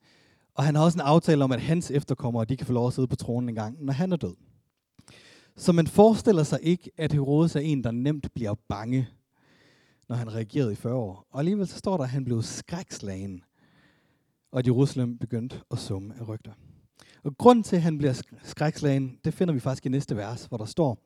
Og 0.55 0.65
han 0.65 0.75
har 0.75 0.85
også 0.85 0.97
en 0.97 1.07
aftale 1.07 1.45
om, 1.45 1.53
at 1.53 1.61
hans 1.61 1.91
efterkommere 1.91 2.45
de 2.45 2.57
kan 2.57 2.67
få 2.67 2.73
lov 2.73 2.87
at 2.87 2.93
sidde 2.93 3.09
på 3.09 3.17
tronen 3.17 3.49
en 3.49 3.55
gang, 3.55 3.85
når 3.85 3.93
han 3.93 4.13
er 4.13 4.17
død. 4.17 4.35
Så 5.57 5.73
man 5.73 5.87
forestiller 5.87 6.43
sig 6.43 6.59
ikke, 6.63 6.91
at 6.97 7.13
Herodes 7.13 7.57
er 7.57 7.61
en, 7.61 7.85
der 7.85 7.91
nemt 7.91 8.35
bliver 8.35 8.55
bange, 8.69 9.09
når 10.09 10.17
han 10.17 10.35
reagerede 10.35 10.73
i 10.73 10.77
40 10.77 10.95
år. 10.95 11.27
Og 11.31 11.39
alligevel 11.39 11.67
så 11.67 11.79
står 11.79 11.97
der, 11.97 12.05
at 12.05 12.11
han 12.11 12.25
blev 12.25 12.43
skrækslagen, 12.43 13.43
og 14.53 14.59
at 14.59 14.67
Jerusalem 14.67 15.19
begyndte 15.19 15.61
at 15.71 15.79
summe 15.79 16.15
af 16.21 16.29
rygter. 16.29 16.53
Og 17.25 17.39
grund 17.39 17.65
til, 17.65 17.77
at 17.77 17.83
han 17.83 17.99
bliver 17.99 18.23
skrækslagen, 18.43 19.19
det 19.25 19.35
finder 19.35 19.55
vi 19.55 19.61
faktisk 19.61 19.87
i 19.87 19.89
næste 19.89 20.17
vers, 20.17 20.45
hvor 20.45 20.59
der 20.59 20.65
står, 20.65 20.99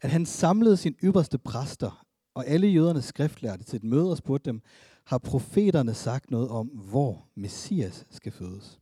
at 0.00 0.10
han 0.10 0.26
samlede 0.26 0.76
sin 0.76 0.96
ypperste 1.02 1.38
præster 1.38 2.06
og 2.34 2.46
alle 2.46 2.66
jødernes 2.66 3.04
skriftlærte 3.04 3.64
til 3.64 3.76
et 3.76 3.84
møde 3.84 4.10
og 4.10 4.16
spurgte 4.16 4.50
dem, 4.50 4.62
har 5.08 5.18
profeterne 5.18 5.94
sagt 5.94 6.30
noget 6.30 6.48
om, 6.48 6.66
hvor 6.66 7.26
Messias 7.34 8.06
skal 8.10 8.32
fødes? 8.32 8.78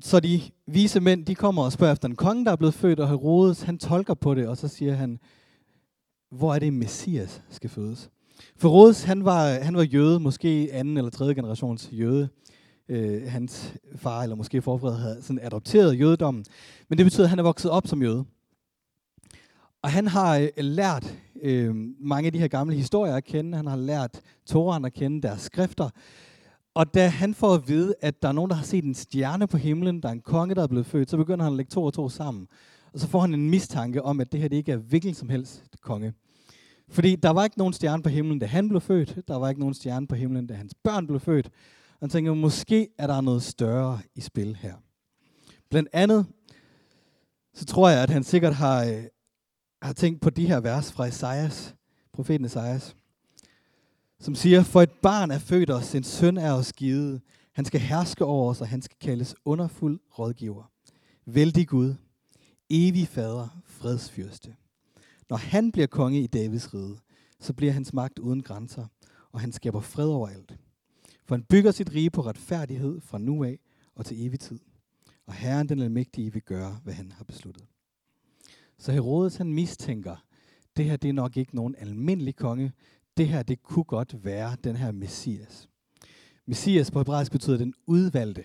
Så 0.00 0.20
de 0.20 0.40
vise 0.66 1.00
mænd, 1.00 1.26
de 1.26 1.34
kommer 1.34 1.62
og 1.62 1.72
spørger 1.72 1.92
efter 1.92 2.08
en 2.08 2.16
konge, 2.16 2.44
der 2.44 2.52
er 2.52 2.56
blevet 2.56 2.74
født, 2.74 3.00
og 3.00 3.08
Herodes, 3.08 3.62
han 3.62 3.78
tolker 3.78 4.14
på 4.14 4.34
det, 4.34 4.48
og 4.48 4.56
så 4.56 4.68
siger 4.68 4.94
han, 4.94 5.18
hvor 6.30 6.54
er 6.54 6.58
det 6.58 6.72
Messias 6.72 7.42
skal 7.50 7.70
fødes? 7.70 8.10
For 8.56 8.68
Herodes, 8.68 9.02
han 9.02 9.24
var, 9.24 9.48
han 9.48 9.76
var 9.76 9.82
jøde, 9.82 10.20
måske 10.20 10.68
anden 10.72 10.96
eller 10.96 11.10
tredje 11.10 11.34
generations 11.34 11.88
jøde. 11.92 12.28
Øh, 12.88 13.30
hans 13.30 13.74
far, 13.96 14.22
eller 14.22 14.36
måske 14.36 14.62
forfædre, 14.62 14.96
havde 14.96 15.22
sådan 15.22 15.40
adopteret 15.42 16.00
jødedommen. 16.00 16.44
Men 16.88 16.98
det 16.98 17.06
betyder, 17.06 17.24
at 17.24 17.30
han 17.30 17.38
er 17.38 17.42
vokset 17.42 17.70
op 17.70 17.86
som 17.86 18.02
jøde. 18.02 18.24
Og 19.82 19.90
han 19.90 20.06
har 20.06 20.38
øh, 20.38 20.48
lært 20.56 21.14
øh, 21.42 21.74
mange 22.00 22.26
af 22.26 22.32
de 22.32 22.38
her 22.38 22.48
gamle 22.48 22.74
historier 22.74 23.14
at 23.14 23.24
kende. 23.24 23.56
Han 23.56 23.66
har 23.66 23.76
lært 23.76 24.20
Toran 24.46 24.84
at 24.84 24.92
kende, 24.92 25.22
deres 25.22 25.40
skrifter. 25.40 25.90
Og 26.74 26.94
da 26.94 27.08
han 27.08 27.34
får 27.34 27.54
at 27.54 27.68
vide, 27.68 27.94
at 28.00 28.22
der 28.22 28.28
er 28.28 28.32
nogen, 28.32 28.50
der 28.50 28.56
har 28.56 28.64
set 28.64 28.84
en 28.84 28.94
stjerne 28.94 29.46
på 29.46 29.56
himlen, 29.56 30.02
der 30.02 30.08
er 30.08 30.12
en 30.12 30.20
konge, 30.20 30.54
der 30.54 30.62
er 30.62 30.66
blevet 30.66 30.86
født, 30.86 31.10
så 31.10 31.16
begynder 31.16 31.44
han 31.44 31.52
at 31.52 31.56
lægge 31.56 31.70
to 31.70 31.84
og 31.84 31.94
to 31.94 32.08
sammen. 32.08 32.48
Og 32.92 33.00
så 33.00 33.08
får 33.08 33.20
han 33.20 33.34
en 33.34 33.50
mistanke 33.50 34.02
om, 34.02 34.20
at 34.20 34.32
det 34.32 34.40
her 34.40 34.48
det 34.48 34.56
ikke 34.56 34.72
er 34.72 34.76
hvilken 34.76 35.14
som 35.14 35.28
helst 35.28 35.64
konge. 35.80 36.12
Fordi 36.88 37.16
der 37.16 37.30
var 37.30 37.44
ikke 37.44 37.58
nogen 37.58 37.72
stjerne 37.72 38.02
på 38.02 38.08
himlen, 38.08 38.38
da 38.38 38.46
han 38.46 38.68
blev 38.68 38.80
født. 38.80 39.28
Der 39.28 39.36
var 39.36 39.48
ikke 39.48 39.60
nogen 39.60 39.74
stjerne 39.74 40.06
på 40.06 40.14
himlen, 40.14 40.46
da 40.46 40.54
hans 40.54 40.74
børn 40.84 41.06
blev 41.06 41.20
født. 41.20 41.46
Og 41.46 41.98
han 42.00 42.10
tænker, 42.10 42.34
måske 42.34 42.88
er 42.98 43.06
der 43.06 43.20
noget 43.20 43.42
større 43.42 43.98
i 44.14 44.20
spil 44.20 44.56
her. 44.56 44.74
Blandt 45.70 45.88
andet, 45.92 46.26
så 47.54 47.64
tror 47.64 47.88
jeg, 47.88 48.02
at 48.02 48.10
han 48.10 48.24
sikkert 48.24 48.54
har, 48.54 48.84
øh, 48.84 49.04
jeg 49.80 49.88
har 49.88 49.94
tænkt 49.94 50.20
på 50.20 50.30
de 50.30 50.46
her 50.46 50.60
vers 50.60 50.92
fra 50.92 51.06
Esajas, 51.06 51.74
profeten 52.12 52.44
Esajas 52.44 52.96
som 54.20 54.34
siger, 54.34 54.62
for 54.62 54.82
et 54.82 54.90
barn 54.90 55.30
er 55.30 55.38
født 55.38 55.70
os, 55.70 55.94
en 55.94 56.04
søn 56.04 56.36
er 56.36 56.52
os 56.52 56.72
givet. 56.72 57.20
Han 57.52 57.64
skal 57.64 57.80
herske 57.80 58.24
over 58.24 58.50
os, 58.50 58.60
og 58.60 58.68
han 58.68 58.82
skal 58.82 58.96
kaldes 59.00 59.34
underfuld 59.44 60.00
rådgiver. 60.18 60.70
Vældig 61.26 61.68
Gud, 61.68 61.94
evig 62.70 63.08
fader, 63.08 63.60
fredsfyrste. 63.64 64.56
Når 65.30 65.36
han 65.36 65.72
bliver 65.72 65.86
konge 65.86 66.22
i 66.22 66.26
Davids 66.26 66.74
rige, 66.74 66.96
så 67.40 67.52
bliver 67.52 67.72
hans 67.72 67.92
magt 67.92 68.18
uden 68.18 68.42
grænser, 68.42 68.86
og 69.32 69.40
han 69.40 69.52
skaber 69.52 69.80
fred 69.80 70.08
overalt. 70.08 70.56
For 71.24 71.34
han 71.34 71.44
bygger 71.44 71.70
sit 71.70 71.94
rige 71.94 72.10
på 72.10 72.20
retfærdighed 72.20 73.00
fra 73.00 73.18
nu 73.18 73.44
af 73.44 73.58
og 73.94 74.06
til 74.06 74.26
evig 74.26 74.40
tid. 74.40 74.58
Og 75.26 75.34
Herren 75.34 75.68
den 75.68 75.82
almægtige 75.82 76.32
vil 76.32 76.42
gøre, 76.42 76.80
hvad 76.84 76.94
han 76.94 77.12
har 77.12 77.24
besluttet. 77.24 77.64
Så 78.78 78.92
Herodes 78.92 79.36
han 79.36 79.52
mistænker, 79.52 80.16
det 80.76 80.84
her 80.84 80.96
det 80.96 81.08
er 81.08 81.12
nok 81.12 81.36
ikke 81.36 81.56
nogen 81.56 81.74
almindelig 81.78 82.36
konge, 82.36 82.72
det 83.16 83.28
her, 83.28 83.42
det 83.42 83.62
kunne 83.62 83.84
godt 83.84 84.24
være 84.24 84.56
den 84.64 84.76
her 84.76 84.92
Messias. 84.92 85.68
Messias 86.46 86.90
på 86.90 86.98
hebraisk 86.98 87.32
betyder 87.32 87.56
den 87.56 87.74
udvalgte. 87.86 88.44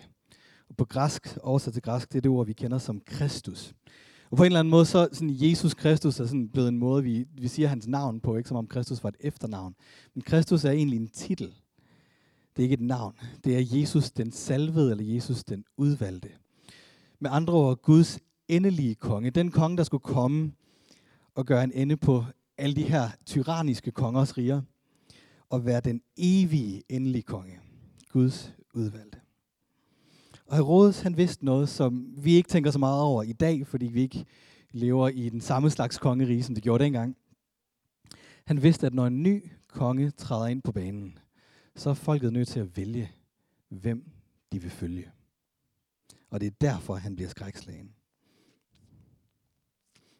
Og 0.68 0.76
på 0.76 0.84
græsk, 0.84 1.38
oversat 1.42 1.72
til 1.72 1.82
græsk, 1.82 2.12
det 2.12 2.18
er 2.18 2.22
det 2.22 2.30
ord, 2.30 2.46
vi 2.46 2.52
kender 2.52 2.78
som 2.78 3.00
Kristus. 3.06 3.74
Og 4.30 4.36
på 4.36 4.42
en 4.42 4.46
eller 4.46 4.60
anden 4.60 4.70
måde, 4.70 4.86
så 4.86 5.08
sådan 5.12 5.36
Jesus 5.38 5.74
Kristus 5.74 6.20
er 6.20 6.26
sådan 6.26 6.48
blevet 6.48 6.68
en 6.68 6.78
måde, 6.78 7.02
vi, 7.02 7.24
vi 7.38 7.48
siger 7.48 7.68
hans 7.68 7.86
navn 7.86 8.20
på, 8.20 8.36
ikke 8.36 8.48
som 8.48 8.56
om 8.56 8.66
Kristus 8.66 9.02
var 9.02 9.08
et 9.08 9.16
efternavn. 9.20 9.74
Men 10.14 10.22
Kristus 10.22 10.64
er 10.64 10.70
egentlig 10.70 10.96
en 10.96 11.08
titel. 11.08 11.54
Det 12.56 12.62
er 12.62 12.62
ikke 12.62 12.74
et 12.74 12.80
navn. 12.80 13.14
Det 13.44 13.56
er 13.56 13.78
Jesus 13.78 14.10
den 14.10 14.32
salvede, 14.32 14.90
eller 14.90 15.14
Jesus 15.14 15.44
den 15.44 15.64
udvalgte. 15.76 16.28
Med 17.20 17.30
andre 17.32 17.52
ord, 17.52 17.82
Guds 17.82 18.18
endelige 18.56 18.94
konge. 18.94 19.30
Den 19.30 19.50
konge, 19.50 19.76
der 19.76 19.84
skulle 19.84 20.02
komme 20.02 20.52
og 21.34 21.46
gøre 21.46 21.64
en 21.64 21.72
ende 21.72 21.96
på 21.96 22.24
alle 22.58 22.76
de 22.76 22.82
her 22.82 23.08
tyranniske 23.26 23.90
kongers 23.90 24.38
riger, 24.38 24.62
og 25.50 25.64
være 25.64 25.80
den 25.80 26.00
evige, 26.16 26.82
endelige 26.88 27.22
konge. 27.22 27.58
Guds 28.12 28.54
udvalgte. 28.74 29.20
Og 30.46 30.56
Herodes, 30.56 31.00
han 31.00 31.16
vidste 31.16 31.44
noget, 31.44 31.68
som 31.68 32.14
vi 32.16 32.32
ikke 32.32 32.48
tænker 32.48 32.70
så 32.70 32.78
meget 32.78 33.02
over 33.02 33.22
i 33.22 33.32
dag, 33.32 33.66
fordi 33.66 33.86
vi 33.86 34.00
ikke 34.00 34.24
lever 34.70 35.08
i 35.08 35.28
den 35.28 35.40
samme 35.40 35.70
slags 35.70 35.98
kongerige, 35.98 36.42
som 36.42 36.54
det 36.54 36.64
gjorde 36.64 36.84
dengang. 36.84 37.16
Han 38.44 38.62
vidste, 38.62 38.86
at 38.86 38.94
når 38.94 39.06
en 39.06 39.22
ny 39.22 39.50
konge 39.68 40.10
træder 40.10 40.46
ind 40.46 40.62
på 40.62 40.72
banen, 40.72 41.18
så 41.76 41.90
er 41.90 41.94
folket 41.94 42.32
nødt 42.32 42.48
til 42.48 42.60
at 42.60 42.76
vælge, 42.76 43.10
hvem 43.68 44.10
de 44.52 44.62
vil 44.62 44.70
følge. 44.70 45.10
Og 46.30 46.40
det 46.40 46.46
er 46.46 46.56
derfor, 46.60 46.94
han 46.94 47.16
bliver 47.16 47.28
skrækslagen. 47.28 47.94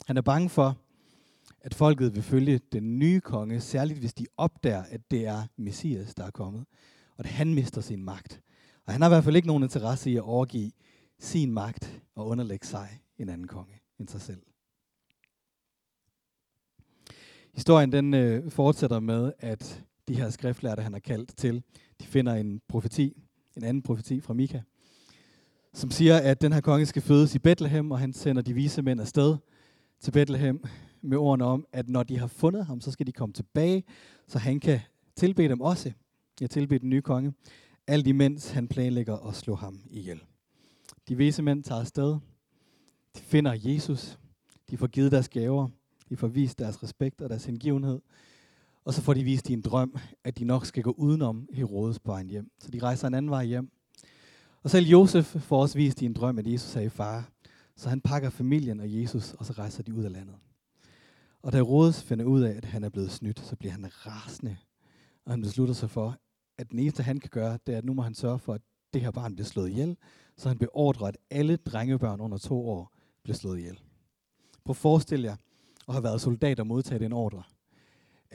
Han 0.06 0.16
er 0.16 0.22
bange 0.22 0.48
for, 0.48 0.78
at 1.60 1.74
folket 1.74 2.14
vil 2.14 2.22
følge 2.22 2.60
den 2.72 2.98
nye 2.98 3.20
konge, 3.20 3.60
særligt 3.60 3.98
hvis 3.98 4.14
de 4.14 4.26
opdager, 4.36 4.82
at 4.82 5.10
det 5.10 5.26
er 5.26 5.42
Messias, 5.56 6.14
der 6.14 6.24
er 6.24 6.30
kommet, 6.30 6.64
og 7.16 7.24
at 7.24 7.26
han 7.26 7.54
mister 7.54 7.80
sin 7.80 8.04
magt. 8.04 8.40
Og 8.86 8.92
han 8.92 9.02
har 9.02 9.08
i 9.08 9.12
hvert 9.12 9.24
fald 9.24 9.36
ikke 9.36 9.48
nogen 9.48 9.62
interesse 9.62 10.10
i 10.10 10.16
at 10.16 10.22
overgive 10.22 10.72
sin 11.18 11.52
magt 11.52 12.02
og 12.14 12.26
underlægge 12.26 12.66
sig 12.66 13.00
en 13.18 13.28
anden 13.28 13.46
konge 13.46 13.80
end 13.98 14.08
sig 14.08 14.20
selv. 14.20 14.42
Historien 17.54 17.92
den 17.92 18.14
øh, 18.14 18.50
fortsætter 18.50 19.00
med, 19.00 19.32
at 19.38 19.84
de 20.08 20.14
her 20.14 20.30
skriftlærte, 20.30 20.82
han 20.82 20.92
har 20.92 21.00
kaldt 21.00 21.36
til, 21.36 21.62
de 22.00 22.06
finder 22.06 22.34
en 22.34 22.60
profeti, 22.68 23.22
en 23.56 23.64
anden 23.64 23.82
profeti 23.82 24.20
fra 24.20 24.34
Mika, 24.34 24.60
som 25.72 25.90
siger, 25.90 26.16
at 26.16 26.40
den 26.40 26.52
her 26.52 26.60
konge 26.60 26.86
skal 26.86 27.02
fødes 27.02 27.34
i 27.34 27.38
Bethlehem, 27.38 27.90
og 27.90 27.98
han 27.98 28.12
sender 28.12 28.42
de 28.42 28.54
vise 28.54 28.82
mænd 28.82 29.00
afsted 29.00 29.36
til 30.00 30.10
Bethlehem 30.10 30.64
med 31.02 31.18
ordene 31.18 31.44
om, 31.44 31.66
at 31.72 31.88
når 31.88 32.02
de 32.02 32.18
har 32.18 32.26
fundet 32.26 32.66
ham, 32.66 32.80
så 32.80 32.90
skal 32.90 33.06
de 33.06 33.12
komme 33.12 33.32
tilbage, 33.32 33.84
så 34.26 34.38
han 34.38 34.60
kan 34.60 34.80
tilbede 35.16 35.48
dem 35.48 35.60
også. 35.60 35.92
Jeg 36.40 36.50
tilbede 36.50 36.78
den 36.78 36.88
nye 36.88 37.02
konge, 37.02 37.32
alt 37.86 38.06
imens 38.06 38.50
han 38.50 38.68
planlægger 38.68 39.16
at 39.28 39.34
slå 39.34 39.54
ham 39.54 39.80
ihjel. 39.90 40.20
De 41.08 41.16
vise 41.16 41.42
mænd 41.42 41.62
tager 41.62 41.80
afsted, 41.80 42.16
de 43.16 43.20
finder 43.20 43.56
Jesus, 43.64 44.18
de 44.70 44.76
får 44.76 44.86
givet 44.86 45.12
deres 45.12 45.28
gaver, 45.28 45.68
de 46.08 46.16
får 46.16 46.26
vist 46.26 46.58
deres 46.58 46.82
respekt 46.82 47.20
og 47.20 47.30
deres 47.30 47.44
hengivenhed, 47.44 48.00
og 48.84 48.94
så 48.94 49.02
får 49.02 49.14
de 49.14 49.24
vist 49.24 49.50
i 49.50 49.52
en 49.52 49.60
drøm, 49.60 49.96
at 50.24 50.38
de 50.38 50.44
nok 50.44 50.66
skal 50.66 50.82
gå 50.82 50.90
udenom 50.90 51.48
Herodes 51.52 51.98
på 51.98 52.10
vejen 52.10 52.30
hjem. 52.30 52.50
Så 52.58 52.70
de 52.70 52.78
rejser 52.78 53.08
en 53.08 53.14
anden 53.14 53.30
vej 53.30 53.44
hjem. 53.44 53.70
Og 54.62 54.70
selv 54.70 54.86
Josef 54.86 55.24
får 55.24 55.62
også 55.62 55.78
vist 55.78 56.02
i 56.02 56.04
en 56.04 56.12
drøm, 56.12 56.38
at 56.38 56.46
Jesus 56.46 56.76
er 56.76 56.80
i 56.80 56.88
fare. 56.88 57.24
Så 57.76 57.88
han 57.88 58.00
pakker 58.00 58.30
familien 58.30 58.80
og 58.80 58.94
Jesus, 58.94 59.32
og 59.32 59.46
så 59.46 59.52
rejser 59.52 59.82
de 59.82 59.94
ud 59.94 60.04
af 60.04 60.12
landet. 60.12 60.34
Og 61.42 61.52
da 61.52 61.56
Herodes 61.56 62.02
finder 62.02 62.24
ud 62.24 62.42
af, 62.42 62.56
at 62.56 62.64
han 62.64 62.84
er 62.84 62.88
blevet 62.88 63.10
snydt, 63.10 63.40
så 63.40 63.56
bliver 63.56 63.72
han 63.72 64.06
rasende. 64.06 64.56
Og 65.24 65.32
han 65.32 65.40
beslutter 65.40 65.74
sig 65.74 65.90
for, 65.90 66.18
at 66.58 66.70
det 66.70 66.80
eneste, 66.80 67.02
han 67.02 67.20
kan 67.20 67.30
gøre, 67.30 67.58
det 67.66 67.74
er, 67.74 67.78
at 67.78 67.84
nu 67.84 67.94
må 67.94 68.02
han 68.02 68.14
sørge 68.14 68.38
for, 68.38 68.54
at 68.54 68.62
det 68.92 69.02
her 69.02 69.10
barn 69.10 69.34
bliver 69.34 69.46
slået 69.46 69.70
ihjel. 69.70 69.96
Så 70.36 70.48
han 70.48 70.58
beordrer, 70.58 71.06
at 71.06 71.18
alle 71.30 71.56
drengebørn 71.56 72.20
under 72.20 72.38
to 72.38 72.68
år 72.68 72.92
bliver 73.22 73.36
slået 73.36 73.58
ihjel. 73.58 73.80
Prøv 74.64 74.72
at 74.72 74.76
forestille 74.76 75.24
jer 75.24 75.36
at 75.88 75.94
have 75.94 76.04
været 76.04 76.20
soldat 76.20 76.60
og 76.60 76.66
modtage 76.66 76.98
den 76.98 77.12
ordre. 77.12 77.42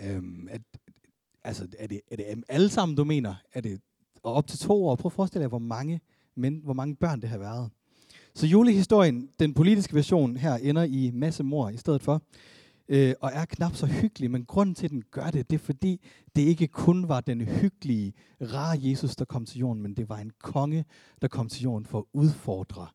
Øhm, 0.04 0.48
at, 0.52 0.62
altså, 1.44 1.68
er 1.78 1.88
det, 1.88 2.02
er 2.12 2.16
det 2.16 2.44
alle 2.50 2.70
sammen, 2.70 2.96
du 2.96 3.04
mener? 3.04 3.36
Er 3.54 3.62
det 3.62 3.82
og 4.24 4.34
op 4.34 4.48
til 4.48 4.60
to 4.60 4.86
år? 4.86 4.96
Prøv 4.96 5.10
at 5.10 5.14
forestille 5.14 5.42
jer, 5.42 5.50
hvor 5.50 5.60
mange, 5.60 6.02
men, 6.36 6.62
hvor 6.64 6.74
mange 6.74 6.96
børn 6.96 7.22
det 7.22 7.30
har 7.30 7.38
været. 7.38 7.70
Så 8.40 8.48
julehistorien, 8.48 9.30
den 9.40 9.54
politiske 9.54 9.96
version 9.96 10.38
her, 10.38 10.56
ender 10.56 10.84
i 10.84 11.12
masse 11.14 11.44
mor 11.44 11.70
i 11.70 11.78
stedet 11.78 12.04
for 12.04 12.22
øh, 12.88 13.14
og 13.22 13.32
er 13.34 13.46
knap 13.46 13.76
så 13.76 13.86
hyggelig, 13.86 14.32
men 14.32 14.46
grunden 14.46 14.76
til, 14.76 14.86
at 14.86 14.92
den 14.92 15.04
gør 15.12 15.30
det, 15.30 15.50
det 15.50 15.56
er 15.56 15.64
fordi, 15.64 16.02
det 16.36 16.42
ikke 16.42 16.68
kun 16.68 17.08
var 17.08 17.22
den 17.22 17.42
hyggelige, 17.42 18.14
rare 18.42 18.78
Jesus, 18.82 19.16
der 19.16 19.26
kom 19.26 19.46
til 19.46 19.60
jorden, 19.60 19.84
men 19.84 19.94
det 19.94 20.10
var 20.10 20.18
en 20.18 20.32
konge, 20.40 20.86
der 21.22 21.28
kom 21.28 21.50
til 21.50 21.64
jorden 21.64 21.86
for 21.86 22.00
at 22.00 22.06
udfordre 22.14 22.88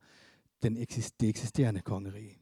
den 0.62 0.76
eksist- 0.76 1.20
det 1.20 1.28
eksisterende 1.28 1.80
kongerige. 1.80 2.38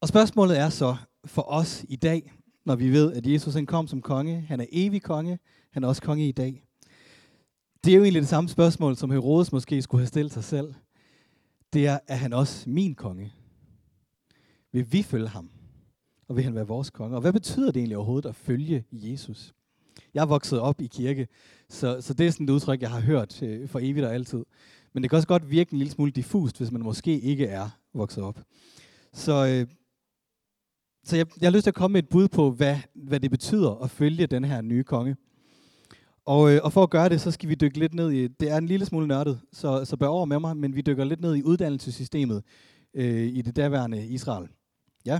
Og 0.00 0.08
spørgsmålet 0.08 0.58
er 0.58 0.68
så 0.68 0.96
for 1.24 1.42
os 1.42 1.84
i 1.88 1.96
dag, 1.96 2.32
når 2.64 2.76
vi 2.76 2.92
ved, 2.92 3.12
at 3.12 3.26
Jesus 3.26 3.54
han 3.54 3.66
kom 3.66 3.86
som 3.86 4.02
konge, 4.02 4.40
han 4.40 4.60
er 4.60 4.66
evig 4.72 5.02
konge, 5.02 5.38
han 5.70 5.84
er 5.84 5.88
også 5.88 6.02
konge 6.02 6.28
i 6.28 6.32
dag. 6.32 6.64
Det 7.84 7.92
er 7.92 7.96
jo 7.96 8.02
egentlig 8.02 8.22
det 8.22 8.28
samme 8.28 8.48
spørgsmål, 8.48 8.96
som 8.96 9.10
Herodes 9.10 9.52
måske 9.52 9.82
skulle 9.82 10.00
have 10.00 10.06
stillet 10.06 10.32
sig 10.32 10.44
selv 10.44 10.74
det 11.72 11.86
er, 11.86 11.98
er 12.06 12.14
han 12.16 12.32
også 12.32 12.70
min 12.70 12.94
konge? 12.94 13.32
Vil 14.72 14.92
vi 14.92 15.02
følge 15.02 15.28
ham? 15.28 15.50
Og 16.28 16.36
vil 16.36 16.44
han 16.44 16.54
være 16.54 16.66
vores 16.66 16.90
konge? 16.90 17.16
Og 17.16 17.20
hvad 17.20 17.32
betyder 17.32 17.66
det 17.66 17.76
egentlig 17.80 17.96
overhovedet 17.96 18.28
at 18.28 18.34
følge 18.34 18.84
Jesus? 18.92 19.54
Jeg 20.14 20.22
er 20.22 20.26
vokset 20.26 20.60
op 20.60 20.80
i 20.80 20.86
kirke, 20.86 21.28
så, 21.68 22.00
så 22.00 22.14
det 22.14 22.26
er 22.26 22.30
sådan 22.30 22.44
et 22.44 22.50
udtryk, 22.50 22.82
jeg 22.82 22.90
har 22.90 23.00
hørt 23.00 23.42
øh, 23.42 23.68
for 23.68 23.78
evigt 23.82 24.06
og 24.06 24.14
altid. 24.14 24.44
Men 24.92 25.02
det 25.02 25.10
kan 25.10 25.16
også 25.16 25.28
godt 25.28 25.50
virke 25.50 25.72
en 25.72 25.78
lille 25.78 25.92
smule 25.92 26.10
diffust, 26.10 26.58
hvis 26.58 26.72
man 26.72 26.82
måske 26.82 27.20
ikke 27.20 27.46
er 27.46 27.68
vokset 27.94 28.24
op. 28.24 28.40
Så, 29.12 29.32
øh, 29.32 29.66
så 31.04 31.16
jeg, 31.16 31.26
jeg 31.40 31.46
har 31.46 31.52
lyst 31.52 31.62
til 31.62 31.70
at 31.70 31.74
komme 31.74 31.92
med 31.92 32.02
et 32.02 32.08
bud 32.08 32.28
på, 32.28 32.50
hvad, 32.50 32.76
hvad 32.94 33.20
det 33.20 33.30
betyder 33.30 33.70
at 33.70 33.90
følge 33.90 34.26
den 34.26 34.44
her 34.44 34.60
nye 34.60 34.84
konge. 34.84 35.16
Og, 36.24 36.52
øh, 36.52 36.60
og 36.64 36.72
for 36.72 36.82
at 36.82 36.90
gøre 36.90 37.08
det, 37.08 37.20
så 37.20 37.30
skal 37.30 37.48
vi 37.48 37.54
dykke 37.54 37.78
lidt 37.78 37.94
ned 37.94 38.10
i, 38.10 38.28
det 38.28 38.50
er 38.50 38.56
en 38.56 38.66
lille 38.66 38.86
smule 38.86 39.06
nørdet, 39.06 39.40
så, 39.52 39.84
så 39.84 39.96
bør 39.96 40.06
over 40.06 40.24
med 40.24 40.38
mig, 40.38 40.56
men 40.56 40.76
vi 40.76 40.80
dykker 40.80 41.04
lidt 41.04 41.20
ned 41.20 41.36
i 41.36 41.42
uddannelsessystemet 41.42 42.42
øh, 42.94 43.26
i 43.26 43.42
det 43.42 43.56
daværende 43.56 44.06
Israel. 44.06 44.48
Ja. 45.06 45.18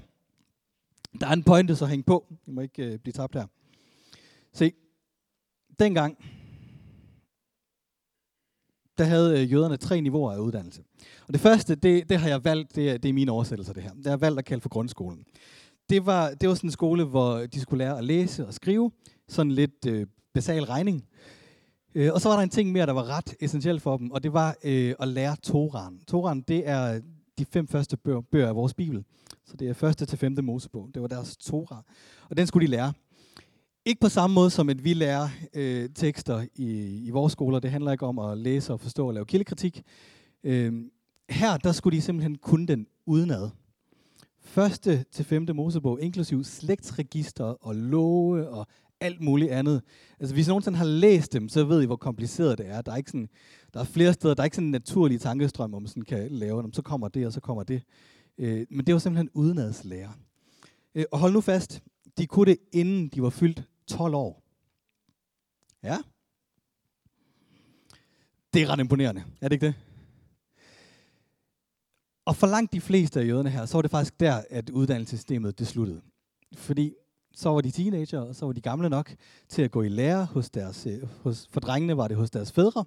Der 1.21 1.27
er 1.27 1.33
en 1.33 1.43
pointe, 1.43 1.77
så 1.77 1.87
hæng 1.87 2.07
på. 2.07 2.27
I 2.47 2.51
må 2.51 2.61
ikke 2.61 2.85
øh, 2.85 2.99
blive 2.99 3.12
tabt 3.12 3.35
her. 3.35 3.47
Se, 4.53 4.73
dengang, 5.79 6.17
der 8.99 9.05
havde 9.05 9.43
øh, 9.43 9.53
jøderne 9.53 9.77
tre 9.77 10.01
niveauer 10.01 10.33
af 10.33 10.38
uddannelse. 10.38 10.83
Og 11.27 11.33
det 11.33 11.41
første, 11.41 11.75
det, 11.75 12.09
det 12.09 12.19
har 12.19 12.29
jeg 12.29 12.45
valgt, 12.45 12.75
det 12.77 12.91
er, 12.91 12.99
det 12.99 13.09
er 13.09 13.12
mine 13.12 13.33
oversættelser 13.33 13.73
det 13.73 13.83
her. 13.83 13.93
Det 13.93 14.05
har 14.07 14.12
jeg 14.12 14.21
valgt 14.21 14.38
at 14.38 14.45
kalde 14.45 14.61
for 14.61 14.69
grundskolen. 14.69 15.25
Det 15.91 16.07
var, 16.07 16.31
det 16.35 16.49
var 16.49 16.55
sådan 16.55 16.69
en 16.69 16.73
skole, 16.73 17.05
hvor 17.05 17.38
de 17.38 17.61
skulle 17.61 17.85
lære 17.85 17.99
at 17.99 18.05
læse 18.05 18.47
og 18.47 18.55
skrive, 18.55 18.91
sådan 19.29 19.53
lidt 19.53 19.87
øh, 19.87 20.07
basal 20.35 20.64
regning. 20.64 21.05
Øh, 21.95 22.12
og 22.12 22.21
så 22.21 22.29
var 22.29 22.37
der 22.37 22.42
en 22.42 22.51
ting 22.51 22.73
mere, 22.73 22.87
der 22.87 22.92
var 22.92 23.09
ret 23.09 23.35
essentiel 23.40 23.81
for 23.81 23.97
dem, 23.97 24.11
og 24.11 24.23
det 24.23 24.33
var 24.33 24.57
øh, 24.64 24.95
at 25.01 25.09
lære 25.09 25.37
Toran. 25.37 26.01
Toran, 26.09 26.40
det 26.40 26.68
er 26.68 27.01
de 27.38 27.45
fem 27.45 27.68
første 27.68 27.97
bøger, 27.97 28.21
bøger 28.21 28.49
af 28.49 28.55
vores 28.55 28.75
Bibel. 28.75 29.05
Så 29.47 29.57
det 29.57 29.68
er 29.68 29.75
første 29.75 30.07
til 30.07 30.18
femte 30.18 30.42
Mosebog. 30.42 30.90
Det 30.95 31.03
var 31.03 31.09
deres 31.09 31.37
Torah. 31.37 31.83
Og 32.31 32.37
den 32.37 32.47
skulle 32.47 32.66
de 32.66 32.71
lære. 32.71 32.92
Ikke 33.85 34.01
på 34.01 34.09
samme 34.09 34.35
måde 34.35 34.51
som 34.51 34.68
at 34.68 34.85
vi 34.85 34.95
lærer 34.95 35.29
øh, 35.55 35.88
tekster 35.95 36.47
i, 36.55 36.99
i 37.07 37.11
vores 37.11 37.33
skoler. 37.33 37.59
Det 37.59 37.71
handler 37.71 37.92
ikke 37.92 38.07
om 38.07 38.18
at 38.18 38.38
læse 38.38 38.73
og 38.73 38.81
forstå 38.81 39.07
og 39.07 39.14
lave 39.14 39.27
kildekritik. 39.27 39.83
Øh, 40.45 40.85
her, 41.31 41.57
der 41.57 41.73
skulle 41.73 41.97
de 41.97 42.03
simpelthen 42.03 42.38
kunne 42.38 42.66
den 42.66 42.87
udenad. 43.07 43.51
Første 44.40 45.05
til 45.12 45.25
femte 45.25 45.53
Mosebog, 45.53 46.01
inklusiv 46.01 46.45
slægtsregister 46.45 47.45
og 47.45 47.75
love 47.75 48.49
og 48.49 48.66
alt 49.03 49.21
muligt 49.21 49.51
andet. 49.51 49.83
Altså 50.21 50.35
hvis 50.35 50.47
I 50.47 50.51
nogensinde 50.51 50.79
har 50.79 50.85
læst 50.85 51.33
dem, 51.33 51.49
så 51.49 51.65
ved 51.65 51.83
I, 51.83 51.87
hvor 51.87 51.97
kompliceret 51.97 52.59
det 52.59 52.69
er. 52.69 52.83
Der 52.83 52.93
er, 52.93 52.97
ikke 52.97 53.11
sådan, 53.11 53.29
der 53.75 53.81
er 53.81 53.85
flere 53.85 54.12
steder, 54.12 54.35
der 54.35 54.43
er 54.43 54.45
ikke 54.45 54.57
sådan 54.57 54.67
en 54.67 54.73
naturlig 54.73 55.21
tankestrøm, 55.21 55.71
hvor 55.71 55.79
man 55.79 55.88
sådan 55.88 56.03
kan 56.03 56.31
lave 56.31 56.62
dem. 56.62 56.73
Så 56.73 56.83
kommer 56.83 57.09
det, 57.09 57.27
og 57.27 57.33
så 57.33 57.41
kommer 57.41 57.62
det. 57.62 57.83
Øh, 58.38 58.67
men 58.71 58.87
det 58.87 58.95
var 58.95 58.99
simpelthen 58.99 59.31
udenadslære. 59.35 60.12
Øh, 60.95 61.05
og 61.12 61.19
hold 61.19 61.33
nu 61.33 61.41
fast, 61.41 61.83
de 62.19 62.27
kunne 62.27 62.47
det, 62.47 62.59
inden 62.73 63.09
de 63.09 63.23
var 63.23 63.31
fyldt 63.31 63.62
12 63.87 64.15
år. 64.15 64.43
Ja? 65.83 65.99
Det 68.55 68.62
er 68.62 68.69
ret 68.69 68.81
imponerende, 68.81 69.25
er 69.41 69.49
det 69.49 69.53
ikke 69.53 69.67
det? 69.67 69.75
Og 72.25 72.37
for 72.37 72.47
langt 72.47 72.73
de 72.73 72.81
fleste 72.81 73.21
af 73.21 73.27
jøderne 73.27 73.51
her, 73.51 73.67
så 73.67 73.77
var 73.77 73.83
det 73.83 73.91
faktisk 73.91 74.21
der, 74.21 74.43
at 74.51 74.71
uddannelsessystemet 74.71 75.59
det 75.59 75.67
sluttede. 75.67 76.01
Fordi 76.55 76.95
så 77.35 77.49
var 77.49 77.61
de 77.61 77.71
teenager, 77.71 78.21
og 78.21 78.35
så 78.35 78.47
var 78.47 78.53
de 78.53 78.61
gamle 78.61 78.88
nok 78.88 79.14
til 79.49 79.62
at 79.62 79.71
gå 79.71 79.83
i 79.83 79.88
lære 79.88 80.25
hos 80.25 80.51
deres, 80.51 80.87
øh, 80.87 81.03
hos, 81.23 81.49
for 81.51 81.61
drengene 81.61 81.97
var 81.97 82.09
det 82.09 82.16
hos 82.16 82.31
deres 82.31 82.53
fædre. 82.53 82.85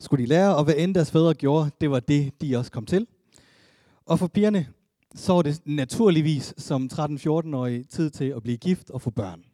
Skulle 0.00 0.22
de 0.22 0.28
lære, 0.28 0.56
og 0.56 0.64
hvad 0.64 0.74
end 0.78 0.94
deres 0.94 1.10
fædre 1.10 1.34
gjorde, 1.34 1.70
det 1.80 1.90
var 1.90 2.00
det, 2.00 2.40
de 2.40 2.56
også 2.56 2.70
kom 2.72 2.86
til. 2.86 3.06
Og 4.06 4.18
for 4.18 4.26
pigerne, 4.26 4.66
så 5.14 5.32
var 5.32 5.42
det 5.42 5.62
naturligvis 5.64 6.54
som 6.58 6.90
13-14-årige 6.92 7.84
tid 7.84 8.10
til 8.10 8.24
at 8.24 8.42
blive 8.42 8.56
gift 8.56 8.90
og 8.90 9.02
få 9.02 9.10
børn. 9.10 9.44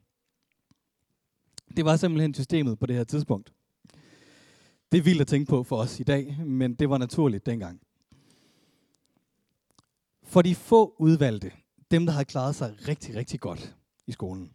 Det 1.76 1.84
var 1.84 1.96
simpelthen 1.96 2.34
systemet 2.34 2.78
på 2.78 2.86
det 2.86 2.96
her 2.96 3.04
tidspunkt. 3.04 3.52
Det 4.92 4.98
er 4.98 5.02
vildt 5.02 5.20
at 5.20 5.26
tænke 5.26 5.48
på 5.48 5.62
for 5.62 5.76
os 5.76 6.00
i 6.00 6.02
dag, 6.02 6.36
men 6.46 6.74
det 6.74 6.90
var 6.90 6.98
naturligt 6.98 7.46
dengang. 7.46 7.80
For 10.22 10.42
de 10.42 10.54
få 10.54 10.94
udvalgte, 10.98 11.52
dem 11.90 12.06
der 12.06 12.12
havde 12.12 12.24
klaret 12.24 12.54
sig 12.54 12.88
rigtig, 12.88 13.16
rigtig 13.16 13.40
godt, 13.40 13.76
i 14.06 14.12
skolen. 14.12 14.50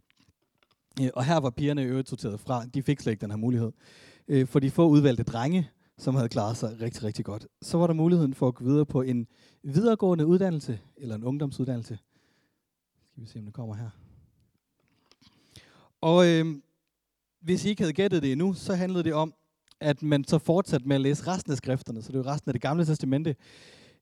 Øh, 1.02 1.10
og 1.14 1.26
her 1.26 1.38
var 1.38 1.50
pigerne 1.50 1.84
øvrigt 1.84 2.10
sorteret 2.10 2.40
fra. 2.40 2.66
De 2.66 2.84
fik 2.84 3.00
slet 3.00 3.12
ikke 3.12 3.22
den 3.22 3.32
her 3.32 3.38
mulighed. 3.38 3.72
Øh, 4.28 4.48
for 4.48 4.60
de 4.60 4.72
få 4.72 4.88
udvalgte 4.88 5.24
drenge, 5.24 5.70
som 5.98 6.16
havde 6.16 6.30
klaret 6.30 6.58
sig 6.58 6.82
rigtig, 6.82 7.04
rigtig 7.04 7.26
godt, 7.26 7.48
så 7.62 7.78
var 7.78 7.88
der 7.88 7.94
muligheden 7.94 8.34
for 8.34 8.48
at 8.48 8.56
gå 8.56 8.64
videre 8.64 8.86
på 8.86 9.02
en 9.02 9.28
videregående 9.64 10.26
uddannelse, 10.26 10.80
eller 10.98 11.16
en 11.16 11.24
ungdomsuddannelse. 11.24 12.00
Skal 13.12 13.24
vi 13.24 13.28
se, 13.28 13.40
om 13.40 13.46
det 13.46 13.54
kommer 13.54 13.76
her. 13.76 13.90
Og 16.02 16.28
øh, 16.28 16.46
hvis 17.42 17.66
I 17.66 17.70
ikke 17.70 17.82
havde 17.82 17.94
gættet 17.94 18.24
det 18.24 18.32
endnu, 18.32 18.54
så 18.54 18.76
handlede 18.76 19.04
det 19.04 19.14
om 19.14 19.34
at 19.82 20.04
man 20.04 20.24
så 20.24 20.38
fortsatte 20.38 20.88
med 20.88 20.96
at 20.96 21.02
læse 21.02 21.28
resten 21.28 21.52
af 21.52 21.58
skrifterne, 21.58 22.02
så 22.02 22.12
det 22.12 22.20
er 22.20 22.28
resten 22.34 22.50
af 22.50 22.54
det 22.54 22.62
gamle 22.62 22.86
testamente. 22.86 23.36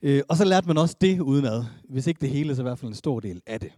Øh, 0.02 0.22
og 0.30 0.38
så 0.38 0.46
lærte 0.46 0.68
man 0.68 0.78
også 0.78 0.96
det 1.02 1.20
udenad. 1.20 1.64
Hvis 1.90 2.08
ikke 2.08 2.22
det 2.22 2.30
hele, 2.30 2.56
så 2.56 2.62
i 2.62 2.64
hvert 2.64 2.80
fald 2.80 2.90
en 2.90 2.96
stor 2.96 3.20
del 3.20 3.42
af 3.46 3.60
det. 3.60 3.72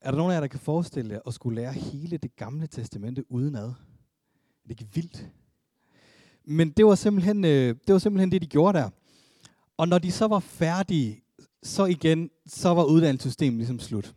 Er 0.00 0.10
der 0.10 0.18
nogen 0.18 0.30
af 0.30 0.34
jer, 0.34 0.40
der 0.40 0.48
kan 0.48 0.60
forestille 0.60 1.14
jer 1.14 1.20
at 1.26 1.34
skulle 1.34 1.60
lære 1.60 1.72
hele 1.72 2.16
det 2.16 2.36
gamle 2.36 2.66
testamente 2.66 3.32
udenad? 3.32 3.66
Det 3.66 3.74
er 4.64 4.70
ikke 4.70 4.88
vildt. 4.94 5.28
Men 6.44 6.70
det 6.70 6.86
var, 6.86 6.94
simpelthen, 6.94 7.44
øh, 7.44 7.76
det 7.86 7.92
var 7.92 7.98
simpelthen 7.98 8.32
det, 8.32 8.42
de 8.42 8.46
gjorde 8.46 8.78
der. 8.78 8.90
Og 9.76 9.88
når 9.88 9.98
de 9.98 10.12
så 10.12 10.26
var 10.26 10.38
færdige, 10.40 11.22
så 11.62 11.84
igen, 11.84 12.30
så 12.46 12.68
var 12.68 12.84
uddannelsessystemet 12.84 13.56
ligesom 13.56 13.78
slut. 13.78 14.14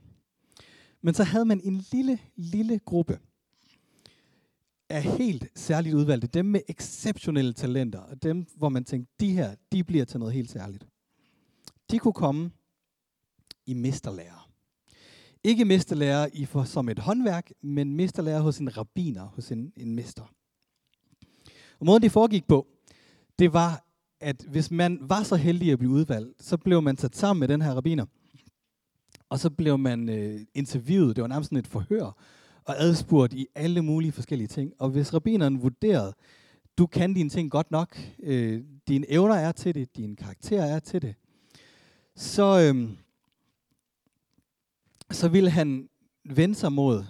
Men 1.02 1.14
så 1.14 1.24
havde 1.24 1.46
man 1.46 1.62
en 1.64 1.86
lille, 1.92 2.20
lille 2.36 2.80
gruppe 2.80 3.20
af 4.90 5.04
helt 5.04 5.48
særligt 5.56 5.96
udvalgte. 5.96 6.28
Dem 6.28 6.46
med 6.46 6.62
exceptionelle 6.68 7.54
talenter. 7.54 8.00
Og 8.00 8.24
dem, 8.24 8.46
hvor 8.56 8.70
man 8.70 8.84
tænkte, 8.84 9.14
de 9.20 9.32
her, 9.32 9.56
de 9.72 9.84
bliver 9.84 10.06
til 10.06 10.20
noget 10.20 10.34
helt 10.34 10.52
særligt. 10.52 10.88
De 11.92 12.00
kunne 12.00 12.14
komme 12.14 12.52
i 13.66 13.74
mesterlærer. 13.74 14.41
Ikke 15.44 15.66
mesterlærer 15.66 16.28
i 16.34 16.46
for, 16.46 16.64
som 16.64 16.90
et 16.90 17.00
håndværk, 17.00 17.52
men 17.62 17.96
mesterlærer 17.96 18.42
hos 18.42 18.58
en 18.58 18.78
rabiner, 18.78 19.24
hos 19.24 19.52
en, 19.52 19.74
en 19.78 19.96
mester. 19.96 20.24
Og 21.80 21.86
måden 21.86 22.02
det 22.02 22.12
foregik 22.12 22.48
på, 22.48 22.68
det 23.40 23.54
var, 23.54 23.86
at 24.20 24.46
hvis 24.50 24.72
man 24.72 25.00
var 25.02 25.24
så 25.24 25.36
heldig 25.36 25.72
at 25.72 25.80
blive 25.80 25.92
udvalgt, 25.92 26.44
så 26.44 26.58
blev 26.58 26.82
man 26.82 26.98
sat 26.98 27.16
sammen 27.16 27.40
med 27.40 27.48
den 27.48 27.62
her 27.62 27.74
rabiner. 27.74 28.06
Og 29.30 29.40
så 29.40 29.50
blev 29.50 29.78
man 29.78 30.10
øh, 30.10 30.42
interviewet, 30.54 31.16
det 31.16 31.22
var 31.22 31.28
nærmest 31.28 31.50
sådan 31.50 31.60
et 31.60 31.68
forhør, 31.68 32.18
og 32.66 32.76
adspurgt 32.78 33.34
i 33.34 33.48
alle 33.56 33.82
mulige 33.82 34.12
forskellige 34.12 34.48
ting. 34.48 34.74
Og 34.80 34.90
hvis 34.90 35.14
rabineren 35.14 35.62
vurderede, 35.62 36.14
du 36.78 36.86
kan 36.86 37.14
dine 37.14 37.30
ting 37.30 37.52
godt 37.52 37.72
nok, 37.72 38.00
øh, 38.24 38.64
dine 38.88 39.12
evner 39.12 39.36
er 39.36 39.52
til 39.52 39.76
det, 39.76 39.98
din 39.98 40.16
karakter 40.16 40.64
er 40.64 40.80
til 40.80 41.02
det, 41.02 41.16
så, 42.16 42.74
øh, 42.74 42.90
så 45.12 45.30
ville 45.30 45.50
han 45.50 45.90
vende 46.26 46.56
sig 46.56 46.72
mod 46.74 47.06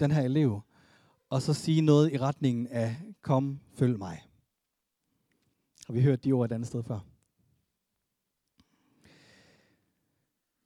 den 0.00 0.10
her 0.10 0.22
elev, 0.22 0.60
og 1.30 1.42
så 1.42 1.54
sige 1.54 1.80
noget 1.80 2.12
i 2.12 2.18
retningen 2.18 2.66
af, 2.66 2.96
kom, 3.22 3.60
følg 3.74 3.98
mig. 3.98 4.22
Har 5.86 5.94
vi 5.94 6.02
hørt 6.02 6.24
de 6.24 6.32
ord 6.32 6.50
et 6.50 6.54
andet 6.54 6.68
sted 6.68 6.82
før? 6.82 7.00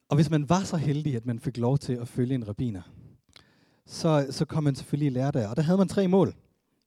Og 0.09 0.17
hvis 0.17 0.31
man 0.31 0.49
var 0.49 0.65
så 0.65 0.77
heldig, 0.77 1.17
at 1.17 1.27
man 1.27 1.41
fik 1.41 1.57
lov 1.57 1.79
til 1.79 1.93
at 1.93 2.09
følge 2.09 2.35
en 2.35 2.49
rabiner, 2.49 2.83
så, 3.87 4.27
så 4.31 4.45
kom 4.45 4.65
man 4.65 4.75
selvfølgelig 4.75 5.07
i 5.07 5.11
lære 5.11 5.31
der. 5.31 5.49
Og 5.49 5.57
der 5.57 5.63
havde 5.63 5.79
man 5.79 5.89
tre 5.89 6.09
mål. 6.09 6.35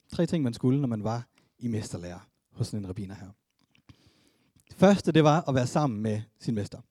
Tre 0.10 0.26
ting, 0.26 0.44
man 0.44 0.54
skulle, 0.54 0.82
når 0.82 0.88
man 0.88 1.04
var 1.04 1.28
i 1.60 1.68
mesterlærer 1.68 2.30
hos 2.52 2.72
en 2.72 2.88
rabiner 2.88 3.16
her. 3.16 3.30
Det 4.70 4.76
første, 4.76 5.12
det 5.12 5.24
var 5.24 5.50
at 5.50 5.56
være 5.56 5.68
sammen 5.68 6.02
med 6.02 6.22
sin 6.40 6.56
mester. 6.56 6.82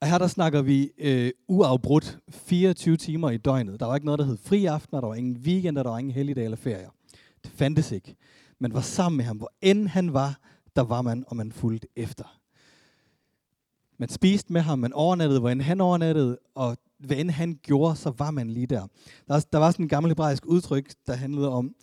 Og 0.00 0.08
her 0.08 0.18
der 0.18 0.26
snakker 0.26 0.62
vi 0.62 0.90
øh, 0.98 1.30
uafbrudt 1.48 2.18
24 2.30 2.96
timer 2.96 3.30
i 3.30 3.36
døgnet. 3.36 3.80
Der 3.80 3.86
var 3.86 3.94
ikke 3.94 4.06
noget, 4.06 4.18
der 4.18 4.24
hed 4.24 4.36
fri 4.36 4.66
aftener, 4.66 5.00
der 5.00 5.08
var 5.08 5.14
ingen 5.14 5.36
weekender, 5.36 5.82
der 5.82 5.90
var 5.90 5.98
ingen 5.98 6.14
helligdage 6.14 6.44
eller 6.44 6.56
ferier. 6.56 6.90
Det 7.44 7.50
fandtes 7.50 7.92
ikke. 7.92 8.16
Man 8.58 8.74
var 8.74 8.80
sammen 8.80 9.16
med 9.16 9.24
ham, 9.24 9.36
hvor 9.36 9.52
end 9.60 9.88
han 9.88 10.12
var, 10.12 10.38
der 10.76 10.82
var 10.82 11.02
man, 11.02 11.24
og 11.26 11.36
man 11.36 11.52
fulgte 11.52 11.88
efter. 11.96 12.38
Man 13.98 14.08
spiste 14.08 14.52
med 14.52 14.60
ham, 14.60 14.78
man 14.78 14.92
overnattede, 14.92 15.40
hvor 15.40 15.48
end 15.48 15.62
han 15.62 15.80
overnattede, 15.80 16.38
og 16.54 16.76
hvad 16.98 17.16
end 17.16 17.30
han 17.30 17.58
gjorde, 17.62 17.96
så 17.96 18.12
var 18.18 18.30
man 18.30 18.50
lige 18.50 18.66
der. 18.66 18.86
Der, 19.28 19.46
der 19.52 19.58
var 19.58 19.70
sådan 19.70 19.84
en 19.84 19.88
gammel 19.88 20.10
hebraisk 20.10 20.46
udtryk, 20.46 20.92
der 21.06 21.14
handlede 21.14 21.48
om, 21.48 21.74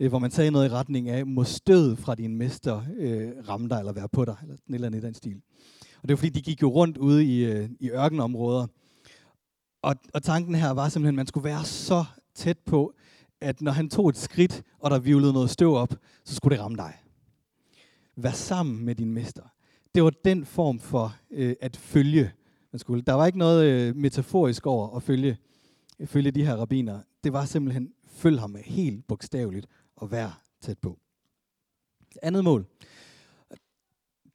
øh, 0.00 0.08
hvor 0.08 0.18
man 0.18 0.30
sagde 0.30 0.50
noget 0.50 0.66
i 0.66 0.72
retning 0.72 1.08
af, 1.08 1.26
må 1.26 1.44
stød 1.44 1.96
fra 1.96 2.14
din 2.14 2.36
mester 2.36 2.82
øh, 2.96 3.32
ramme 3.48 3.68
dig, 3.68 3.78
eller 3.78 3.92
være 3.92 4.08
på 4.08 4.24
dig, 4.24 4.36
eller 4.42 4.56
sådan 4.56 4.74
et 4.74 4.74
eller 4.74 4.86
andet 4.86 5.02
i 5.02 5.06
den 5.06 5.14
stil. 5.14 5.40
Og 6.04 6.08
det 6.08 6.14
var 6.14 6.16
fordi, 6.16 6.30
de 6.30 6.42
gik 6.42 6.62
jo 6.62 6.68
rundt 6.68 6.96
ude 6.96 7.24
i, 7.24 7.44
øh, 7.44 7.68
i 7.80 7.90
ørkenområder. 7.90 8.66
Og, 9.82 9.96
og 10.14 10.22
tanken 10.22 10.54
her 10.54 10.70
var 10.70 10.88
simpelthen, 10.88 11.14
at 11.14 11.16
man 11.16 11.26
skulle 11.26 11.44
være 11.44 11.64
så 11.64 12.04
tæt 12.34 12.58
på, 12.58 12.94
at 13.40 13.60
når 13.60 13.72
han 13.72 13.90
tog 13.90 14.08
et 14.08 14.16
skridt, 14.16 14.62
og 14.78 14.90
der 14.90 14.98
vivlede 14.98 15.32
noget 15.32 15.50
støv 15.50 15.74
op, 15.74 15.94
så 16.24 16.34
skulle 16.34 16.56
det 16.56 16.64
ramme 16.64 16.76
dig. 16.76 16.94
Vær 18.16 18.30
sammen 18.30 18.84
med 18.84 18.94
din 18.94 19.14
mester. 19.14 19.42
Det 19.94 20.04
var 20.04 20.10
den 20.24 20.44
form 20.46 20.80
for 20.80 21.16
øh, 21.30 21.56
at 21.60 21.76
følge, 21.76 22.32
man 22.72 22.78
skulle. 22.78 23.02
Der 23.02 23.12
var 23.12 23.26
ikke 23.26 23.38
noget 23.38 23.64
øh, 23.64 23.96
metaforisk 23.96 24.66
over 24.66 24.96
at 24.96 25.02
følge, 25.02 25.38
øh, 25.98 26.06
følge 26.06 26.30
de 26.30 26.44
her 26.44 26.56
rabiner. 26.56 27.00
Det 27.24 27.32
var 27.32 27.44
simpelthen, 27.44 27.92
følg 28.06 28.40
ham 28.40 28.56
helt 28.64 29.06
bogstaveligt 29.06 29.66
og 29.96 30.10
vær 30.10 30.42
tæt 30.60 30.78
på. 30.78 30.98
Andet 32.22 32.44
mål, 32.44 32.66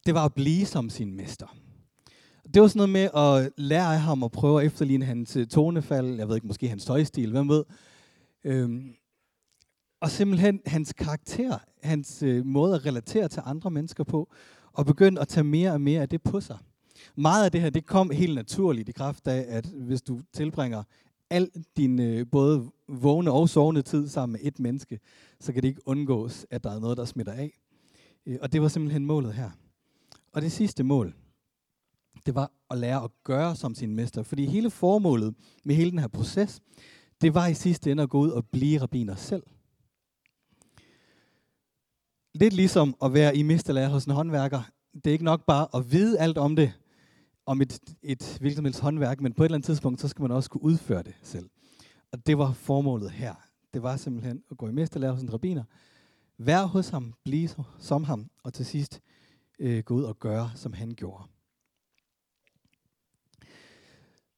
det 0.10 0.15
var 0.15 0.26
at 0.26 0.34
blive 0.34 0.65
som 0.65 0.89
sin 0.89 1.13
mester. 1.13 1.56
Det 2.54 2.62
var 2.62 2.67
sådan 2.67 2.78
noget 2.78 2.89
med 2.89 3.10
at 3.15 3.52
lære 3.58 3.93
af 3.93 4.02
ham 4.02 4.24
og 4.24 4.32
prøve 4.32 4.62
at 4.62 4.65
efterligne 4.65 5.06
hans 5.06 5.36
øh, 5.36 5.48
tonefald, 5.48 6.15
jeg 6.15 6.28
ved 6.28 6.36
ikke, 6.36 6.48
måske 6.48 6.67
hans 6.67 6.86
tøjstil, 6.86 7.32
hvem 7.32 7.50
ved. 7.50 7.63
Øhm, 8.43 8.93
og 10.02 10.10
simpelthen 10.10 10.60
hans 10.65 10.93
karakter, 10.93 11.58
hans 11.84 12.24
øh, 12.24 12.45
måde 12.45 12.76
at 12.76 12.86
relatere 12.86 13.28
til 13.28 13.41
andre 13.45 13.72
mennesker 13.72 14.04
på, 14.04 14.32
og 14.74 14.86
begynde 14.86 15.22
at 15.22 15.28
tage 15.28 15.43
mere 15.43 15.72
og 15.72 15.82
mere 15.82 16.02
af 16.02 16.10
det 16.10 16.24
på 16.24 16.41
sig. 16.41 16.58
Meget 17.15 17.45
af 17.45 17.52
det 17.52 17.62
her, 17.62 17.69
det 17.69 17.86
kom 17.86 18.10
helt 18.10 18.36
naturligt 18.36 18.89
i 18.89 18.91
kraft 18.91 19.28
af, 19.28 19.45
at 19.48 19.65
hvis 19.65 20.02
du 20.02 20.22
tilbringer 20.34 20.84
al 21.30 21.52
din 21.78 22.02
øh, 22.02 22.26
både 22.32 22.72
vågne 22.88 23.32
og 23.32 23.50
sovende 23.50 23.82
tid 23.82 24.08
sammen 24.08 24.32
med 24.32 24.39
et 24.48 24.60
menneske, 24.60 25.00
så 25.39 25.54
kan 25.54 25.62
det 25.62 25.67
ikke 25.67 25.88
undgås, 25.88 26.45
at 26.50 26.63
der 26.63 26.72
er 26.76 26.80
noget, 26.80 26.98
der 26.98 27.06
smitter 27.06 27.34
af. 27.34 27.60
Øh, 28.26 28.38
og 28.41 28.54
det 28.54 28.62
var 28.62 28.67
simpelthen 28.67 29.06
målet 29.06 29.34
her. 29.34 29.50
Og 30.34 30.42
det 30.42 30.52
sidste 30.52 30.84
mål, 30.84 31.15
det 32.26 32.36
var 32.36 32.52
at 32.70 32.78
lære 32.78 33.04
at 33.04 33.12
gøre 33.24 33.56
som 33.56 33.76
sin 33.76 33.96
mester. 33.96 34.24
Fordi 34.24 34.46
hele 34.46 34.70
formålet 34.70 35.36
med 35.63 35.76
hele 35.76 35.92
den 35.92 36.00
her 36.00 36.08
proces, 36.08 36.62
det 37.22 37.34
var 37.34 37.48
i 37.48 37.54
sidste 37.54 37.92
ende 37.92 38.04
at 38.04 38.10
gå 38.10 38.20
ud 38.20 38.30
og 38.30 38.46
blive 38.46 38.82
rabiner 38.82 39.15
selv. 39.15 39.44
Lidt 42.34 42.54
ligesom 42.54 42.96
at 43.04 43.13
være 43.13 43.38
i 43.38 43.44
mesterlærer 43.44 43.89
hos 43.89 44.06
en 44.06 44.12
håndværker. 44.12 44.62
Det 44.94 45.08
er 45.08 45.12
ikke 45.12 45.26
nok 45.26 45.46
bare 45.46 45.68
at 45.74 45.92
vide 45.92 46.20
alt 46.20 46.38
om 46.38 46.56
det, 46.56 46.74
om 47.46 47.62
et, 47.62 47.80
et 48.04 48.38
hvilket 48.39 48.56
som 48.56 48.65
helst 48.65 48.80
håndværk, 48.80 49.22
men 49.22 49.34
på 49.34 49.44
et 49.44 49.46
eller 49.46 49.56
andet 49.56 49.65
tidspunkt, 49.65 50.02
så 50.02 50.08
skal 50.08 50.22
man 50.22 50.32
også 50.32 50.50
kunne 50.50 50.63
udføre 50.63 51.04
det 51.04 51.15
selv. 51.22 51.50
Og 52.12 52.28
det 52.28 52.38
var 52.38 52.54
formålet 52.54 53.12
her. 53.12 53.36
Det 53.74 53.84
var 53.84 53.98
simpelthen 53.98 54.44
at 54.52 54.58
gå 54.58 54.68
i 54.68 54.72
mesterlærer 54.72 55.12
hos 55.12 55.22
en 55.22 55.34
rabiner, 55.34 55.63
være 56.38 56.68
hos 56.68 56.89
ham, 56.89 57.13
blive 57.24 57.50
som 57.80 58.04
ham, 58.04 58.30
og 58.44 58.54
til 58.54 58.65
sidst 58.65 59.02
øh, 59.60 59.84
gå 59.84 59.93
ud 59.93 60.04
og 60.04 60.19
gøre, 60.19 60.52
som 60.56 60.74
han 60.74 60.91
gjorde. 60.91 61.24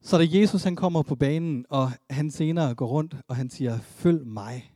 Så 0.02 0.18
da 0.18 0.28
Jesus 0.30 0.64
han 0.64 0.76
kommer 0.76 1.04
på 1.04 1.16
banen, 1.16 1.66
og 1.70 1.92
han 2.10 2.32
senere 2.32 2.76
går 2.76 2.88
rundt, 2.88 3.16
og 3.28 3.36
han 3.36 3.50
siger, 3.50 3.80
følg 3.80 4.28
mig, 4.28 4.76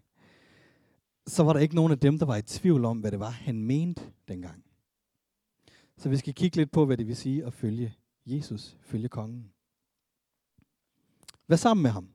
så 1.27 1.43
var 1.43 1.53
der 1.53 1.59
ikke 1.59 1.75
nogen 1.75 1.91
af 1.91 1.99
dem, 1.99 2.19
der 2.19 2.25
var 2.25 2.35
i 2.35 2.41
tvivl 2.41 2.85
om, 2.85 2.99
hvad 2.99 3.11
det 3.11 3.19
var, 3.19 3.29
han 3.29 3.61
mente 3.61 4.01
dengang. 4.27 4.63
Så 5.97 6.09
vi 6.09 6.17
skal 6.17 6.33
kigge 6.33 6.57
lidt 6.57 6.71
på, 6.71 6.85
hvad 6.85 6.97
det 6.97 7.07
vil 7.07 7.15
sige 7.15 7.45
at 7.45 7.53
følge 7.53 7.95
Jesus, 8.25 8.77
følge 8.81 9.09
kongen. 9.09 9.51
Vær 11.47 11.55
sammen 11.55 11.81
med 11.83 11.91
ham. 11.91 12.09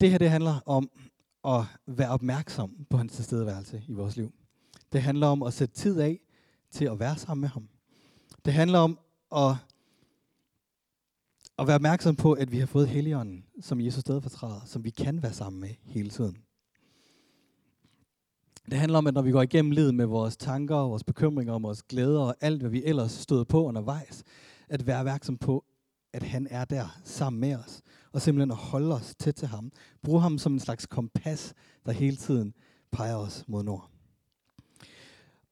Det 0.00 0.10
her 0.10 0.18
det 0.18 0.30
handler 0.30 0.60
om 0.66 0.90
at 1.44 1.64
være 1.86 2.08
opmærksom 2.08 2.86
på 2.90 2.96
hans 2.96 3.12
tilstedeværelse 3.12 3.82
i 3.88 3.92
vores 3.92 4.16
liv. 4.16 4.32
Det 4.92 5.02
handler 5.02 5.26
om 5.26 5.42
at 5.42 5.52
sætte 5.52 5.74
tid 5.74 6.00
af 6.00 6.20
til 6.70 6.84
at 6.84 7.00
være 7.00 7.16
sammen 7.16 7.40
med 7.40 7.48
ham. 7.48 7.68
Det 8.44 8.52
handler 8.52 8.78
om 8.78 8.98
at, 9.36 9.56
at 11.58 11.66
være 11.66 11.74
opmærksom 11.74 12.16
på, 12.16 12.32
at 12.32 12.52
vi 12.52 12.58
har 12.58 12.66
fået 12.66 12.88
Helligånden, 12.88 13.44
som 13.60 13.80
Jesus 13.80 14.00
stedfortræder, 14.00 14.60
som 14.64 14.84
vi 14.84 14.90
kan 14.90 15.22
være 15.22 15.32
sammen 15.32 15.60
med 15.60 15.74
hele 15.84 16.10
tiden. 16.10 16.36
Det 18.70 18.78
handler 18.78 18.98
om, 18.98 19.06
at 19.06 19.14
når 19.14 19.22
vi 19.22 19.30
går 19.30 19.42
igennem 19.42 19.70
livet 19.70 19.94
med 19.94 20.06
vores 20.06 20.36
tanker, 20.36 20.76
vores 20.76 21.04
bekymringer, 21.04 21.58
vores 21.58 21.82
glæder 21.82 22.20
og 22.20 22.36
alt, 22.40 22.60
hvad 22.60 22.70
vi 22.70 22.84
ellers 22.84 23.12
stod 23.12 23.44
på 23.44 23.64
undervejs, 23.64 24.24
at 24.68 24.86
være 24.86 24.98
opmærksom 24.98 25.38
på, 25.38 25.64
at 26.12 26.22
han 26.22 26.46
er 26.50 26.64
der 26.64 27.00
sammen 27.04 27.40
med 27.40 27.56
os, 27.56 27.82
og 28.12 28.22
simpelthen 28.22 28.50
at 28.50 28.56
holde 28.56 28.94
os 28.94 29.14
tæt 29.18 29.34
til 29.34 29.48
ham. 29.48 29.72
Bruge 30.02 30.20
ham 30.20 30.38
som 30.38 30.52
en 30.52 30.60
slags 30.60 30.86
kompas, 30.86 31.54
der 31.86 31.92
hele 31.92 32.16
tiden 32.16 32.54
peger 32.92 33.16
os 33.16 33.44
mod 33.48 33.62
nord. 33.62 33.90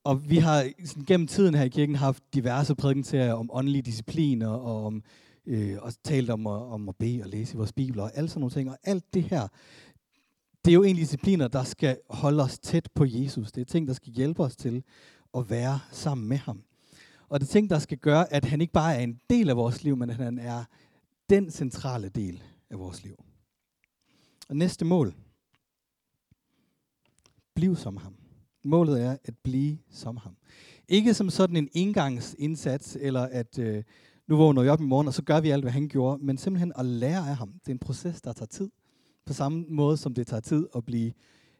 Og 0.03 0.29
vi 0.29 0.37
har 0.37 0.71
sådan, 0.85 1.03
gennem 1.03 1.27
tiden 1.27 1.55
her 1.55 1.63
i 1.63 1.69
kirken 1.69 1.95
haft 1.95 2.23
diverse 2.33 2.75
prædikenterier 2.75 3.33
om 3.33 3.49
åndelige 3.53 3.81
discipliner, 3.81 4.47
og 4.47 4.85
om 4.85 5.03
øh, 5.47 5.77
og 5.81 5.93
talt 6.03 6.29
om, 6.29 6.47
at, 6.47 6.53
om 6.53 6.89
at 6.89 6.95
bede 6.95 7.21
og 7.23 7.29
læse 7.29 7.53
i 7.53 7.57
vores 7.57 7.73
bibler, 7.73 8.03
og 8.03 8.11
alt 8.15 8.29
sådan 8.29 8.39
nogle 8.39 8.53
ting. 8.53 8.69
Og 8.69 8.77
alt 8.83 9.13
det 9.13 9.23
her, 9.23 9.47
det 10.65 10.71
er 10.71 10.75
jo 10.75 10.83
egentlig 10.83 11.01
discipliner, 11.01 11.47
der 11.47 11.63
skal 11.63 11.97
holde 12.09 12.43
os 12.43 12.59
tæt 12.59 12.89
på 12.95 13.05
Jesus. 13.07 13.51
Det 13.51 13.61
er 13.61 13.65
ting, 13.65 13.87
der 13.87 13.93
skal 13.93 14.13
hjælpe 14.13 14.43
os 14.43 14.55
til 14.55 14.83
at 15.37 15.49
være 15.49 15.79
sammen 15.91 16.27
med 16.27 16.37
ham. 16.37 16.61
Og 17.29 17.39
det 17.39 17.47
er 17.47 17.51
ting, 17.51 17.69
der 17.69 17.79
skal 17.79 17.97
gøre, 17.97 18.33
at 18.33 18.45
han 18.45 18.61
ikke 18.61 18.73
bare 18.73 18.95
er 18.95 18.99
en 18.99 19.19
del 19.29 19.49
af 19.49 19.57
vores 19.57 19.83
liv, 19.83 19.97
men 19.97 20.09
at 20.09 20.15
han 20.15 20.39
er 20.39 20.63
den 21.29 21.51
centrale 21.51 22.09
del 22.09 22.43
af 22.69 22.79
vores 22.79 23.03
liv. 23.03 23.15
Og 24.49 24.55
næste 24.55 24.85
mål. 24.85 25.15
Bliv 27.55 27.75
som 27.75 27.97
ham. 27.97 28.15
Målet 28.63 29.01
er 29.01 29.17
at 29.23 29.37
blive 29.43 29.77
som 29.89 30.17
ham. 30.17 30.35
Ikke 30.87 31.13
som 31.13 31.29
sådan 31.29 31.55
en 31.55 31.69
engangsindsats, 31.73 32.97
eller 33.01 33.21
at 33.21 33.59
øh, 33.59 33.83
nu 34.27 34.37
vågner 34.37 34.61
jeg 34.61 34.71
op 34.71 34.81
i 34.81 34.83
morgen, 34.83 35.07
og 35.07 35.13
så 35.13 35.23
gør 35.23 35.39
vi 35.39 35.49
alt, 35.49 35.63
hvad 35.63 35.71
han 35.71 35.87
gjorde, 35.87 36.25
men 36.25 36.37
simpelthen 36.37 36.73
at 36.75 36.85
lære 36.85 37.29
af 37.29 37.35
ham. 37.35 37.53
Det 37.59 37.67
er 37.67 37.71
en 37.71 37.79
proces, 37.79 38.21
der 38.21 38.33
tager 38.33 38.47
tid. 38.47 38.69
På 39.25 39.33
samme 39.33 39.65
måde, 39.69 39.97
som 39.97 40.13
det 40.13 40.27
tager 40.27 40.41
tid 40.41 40.67
at 40.75 40.85
blive 40.85 41.13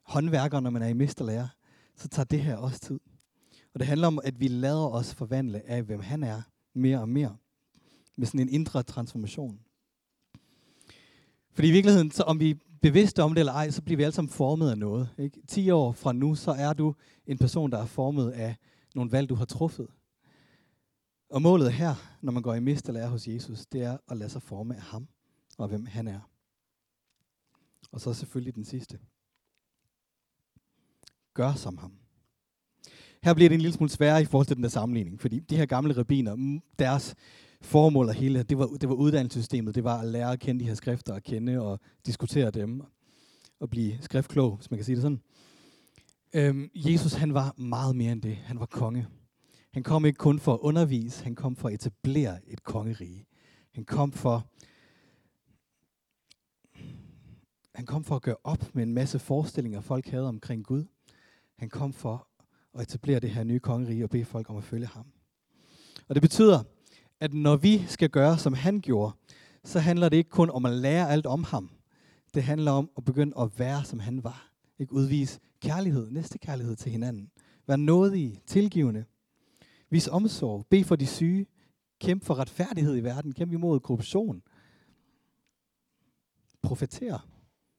håndværker, 0.04 0.60
når 0.60 0.70
man 0.70 0.82
er 0.82 0.88
i 0.88 0.94
mesterlærer, 0.94 1.48
så 1.96 2.08
tager 2.08 2.26
det 2.26 2.42
her 2.42 2.58
også 2.58 2.80
tid. 2.80 3.00
Og 3.74 3.80
det 3.80 3.88
handler 3.88 4.08
om, 4.08 4.20
at 4.24 4.40
vi 4.40 4.48
lader 4.48 4.88
os 4.88 5.14
forvandle 5.14 5.70
af, 5.70 5.84
hvem 5.84 6.00
han 6.00 6.24
er, 6.24 6.42
mere 6.74 7.00
og 7.00 7.10
mere. 7.10 7.38
Med 8.18 8.28
sådan 8.28 8.40
en 8.40 8.50
indre 8.50 8.84
transformation. 8.84 9.60
Fordi 11.52 11.68
i 11.68 11.72
virkeligheden, 11.72 12.12
så 12.12 12.24
om 12.24 12.40
vi 12.40 12.50
er 12.50 12.56
bevidste 12.82 13.24
om 13.24 13.34
det 13.34 13.40
eller 13.40 13.54
ej, 13.54 13.72
så 13.72 13.82
bliver 13.82 13.98
vi 13.98 14.04
alle 14.04 14.16
sammen 14.16 14.30
formet 14.30 14.72
af 14.72 14.78
noget. 14.78 15.10
Ikke? 15.20 15.42
10 15.48 15.70
år 15.70 15.92
fra 15.92 16.14
nu, 16.14 16.36
så 16.36 16.52
er 16.52 16.74
du 16.74 16.96
en 17.28 17.38
person, 17.38 17.72
der 17.72 17.78
er 17.78 17.86
formet 17.86 18.32
af 18.32 18.56
nogle 18.96 19.12
valg, 19.12 19.30
du 19.30 19.36
har 19.36 19.46
truffet. 19.46 19.88
Og 21.30 21.42
målet 21.42 21.74
her, 21.74 21.96
når 22.22 22.32
man 22.32 22.44
går 22.44 22.54
i 22.54 22.60
mesterlærer 22.60 23.10
hos 23.10 23.28
Jesus, 23.28 23.66
det 23.66 23.82
er 23.82 23.98
at 24.10 24.18
lade 24.18 24.30
sig 24.30 24.42
forme 24.42 24.76
af 24.76 24.82
ham 24.82 25.08
og 25.58 25.68
hvem 25.68 25.86
han 25.86 26.08
er. 26.08 26.20
Og 27.92 28.02
så 28.02 28.14
selvfølgelig 28.14 28.56
den 28.56 28.66
sidste. 28.66 29.00
Gør 31.34 31.54
som 31.54 31.78
ham. 31.78 31.94
Her 33.24 33.34
bliver 33.34 33.50
det 33.50 33.56
en 33.56 33.62
lille 33.62 33.76
smule 33.76 33.90
sværere 33.90 34.22
i 34.22 34.26
forhold 34.26 34.48
til 34.48 34.56
den 34.56 34.64
der 34.64 34.70
sammenligning, 34.70 35.22
fordi 35.22 35.40
de 35.40 35.58
her 35.58 35.66
gamle 35.66 35.98
rabiner, 35.98 36.60
deres 36.80 37.16
formål 37.62 38.08
og 38.08 38.14
hele, 38.14 38.44
det 38.44 38.58
var, 38.58 38.68
det 38.68 38.90
var 38.90 38.96
uddannelsessystemet, 38.96 39.76
det 39.76 39.84
var 39.84 40.00
at 40.00 40.08
lære 40.08 40.32
at 40.32 40.40
kende 40.40 40.60
de 40.60 40.68
her 40.68 40.76
skrifter, 40.76 41.14
at 41.14 41.24
kende 41.24 41.62
og 41.62 41.80
diskutere 42.06 42.52
dem, 42.52 42.82
og 43.60 43.70
blive 43.70 43.98
skriftklog, 44.02 44.56
hvis 44.56 44.72
man 44.72 44.78
kan 44.78 44.86
sige 44.86 44.96
det 44.96 45.02
sådan. 45.02 45.22
Øhm, 46.34 46.70
Jesus, 46.76 47.14
han 47.14 47.34
var 47.34 47.54
meget 47.58 47.96
mere 47.96 48.12
end 48.12 48.22
det. 48.22 48.36
Han 48.36 48.60
var 48.60 48.66
konge. 48.66 49.08
Han 49.72 49.84
kom 49.84 50.06
ikke 50.06 50.18
kun 50.18 50.40
for 50.40 50.54
at 50.54 50.60
undervise, 50.60 51.24
han 51.24 51.36
kom 51.36 51.56
for 51.56 51.68
at 51.68 51.74
etablere 51.74 52.38
et 52.48 52.64
kongerige. 52.64 53.26
Han 53.72 53.86
kom 53.86 54.12
for 54.12 54.48
han 57.76 57.86
kom 57.86 58.04
for 58.04 58.16
at 58.16 58.22
gøre 58.22 58.36
op 58.44 58.76
med 58.76 58.84
en 58.84 58.94
masse 58.94 59.20
forestillinger, 59.20 59.82
folk 59.82 60.08
havde 60.08 60.28
omkring 60.28 60.66
Gud. 60.66 60.86
Han 61.58 61.70
kom 61.70 61.94
for 61.94 62.28
at 62.74 62.82
etablere 62.82 63.20
det 63.20 63.30
her 63.30 63.44
nye 63.44 63.60
kongerige 63.60 64.04
og 64.04 64.10
bede 64.10 64.26
folk 64.26 64.50
om 64.50 64.58
at 64.58 64.64
følge 64.64 64.88
ham. 64.88 65.06
Og 66.08 66.16
det 66.16 66.22
betyder, 66.22 66.64
at 67.20 67.34
når 67.34 67.56
vi 67.56 67.86
skal 67.88 68.10
gøre, 68.10 68.38
som 68.38 68.54
han 68.54 68.82
gjorde, 68.82 69.14
så 69.64 69.80
handler 69.80 70.10
det 70.10 70.18
ikke 70.18 70.30
kun 70.30 70.50
om 70.50 70.66
at 70.66 70.74
lære 70.74 71.10
alt 71.10 71.26
om 71.26 71.44
ham. 71.44 71.70
Det 72.34 72.44
handler 72.44 72.72
om 72.72 72.90
at 72.98 73.06
begynde 73.06 73.34
at 73.40 73.60
være, 73.60 73.84
som 73.84 74.00
han 74.00 74.24
var. 74.24 74.52
Ikke 74.80 74.94
udvise 74.94 75.40
kærlighed, 75.62 76.12
næste 76.12 76.38
kærlighed 76.38 76.76
til 76.76 76.92
hinanden. 76.92 77.32
Vær 77.68 77.76
nådig, 77.76 78.42
tilgivende. 78.46 79.06
Vis 79.90 80.08
omsorg. 80.08 80.66
Be 80.70 80.84
for 80.84 80.96
de 80.96 81.08
syge. 81.08 81.48
Kæmp 82.00 82.24
for 82.26 82.36
retfærdighed 82.36 82.98
i 82.98 83.04
verden. 83.04 83.34
Kæmp 83.34 83.54
imod 83.54 83.80
korruption. 83.80 84.42
Profeter. 86.62 87.28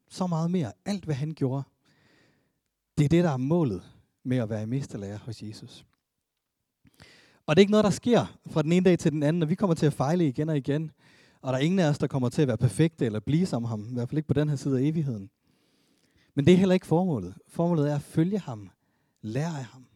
Så 0.09 0.27
meget 0.27 0.51
mere. 0.51 0.73
Alt, 0.85 1.05
hvad 1.05 1.15
han 1.15 1.35
gjorde. 1.35 1.63
Det 2.99 3.05
er 3.05 3.09
det, 3.09 3.25
der 3.25 3.31
er 3.31 3.37
målet 3.37 3.83
med 4.23 4.37
at 4.37 4.51
være 4.51 4.63
i 4.63 4.67
mesterlærer 4.67 5.19
hos 5.19 5.43
Jesus. 5.43 5.87
Og 7.49 7.57
det 7.57 7.61
er 7.61 7.63
ikke 7.63 7.71
noget, 7.71 7.85
der 7.85 7.91
sker 7.91 8.39
fra 8.47 8.63
den 8.63 8.73
ene 8.73 8.85
dag 8.85 8.99
til 8.99 9.13
den 9.13 9.23
anden, 9.23 9.43
og 9.43 9.49
vi 9.49 9.55
kommer 9.55 9.75
til 9.75 9.87
at 9.87 9.93
fejle 9.93 10.29
igen 10.29 10.49
og 10.49 10.57
igen. 10.57 10.91
Og 11.41 11.53
der 11.53 11.59
er 11.59 11.63
ingen 11.63 11.79
af 11.79 11.89
os, 11.89 11.99
der 11.99 12.07
kommer 12.07 12.29
til 12.29 12.43
at 12.43 12.49
være 12.49 12.57
perfekte 12.59 13.07
eller 13.07 13.21
blive 13.21 13.47
som 13.47 13.65
ham, 13.65 13.91
i 13.91 13.95
hvert 13.95 14.09
fald 14.09 14.19
ikke 14.19 14.29
på 14.29 14.35
den 14.35 14.49
her 14.49 14.57
side 14.57 14.79
af 14.79 14.83
evigheden. 14.83 15.31
Men 16.35 16.47
det 16.47 16.55
er 16.55 16.59
heller 16.59 16.75
ikke 16.75 16.87
formålet. 16.87 17.35
Formålet 17.47 17.91
er 17.91 17.95
at 17.95 18.03
følge 18.03 18.39
ham, 18.39 18.71
lære 19.23 19.59
af 19.59 19.65
ham. 19.65 19.87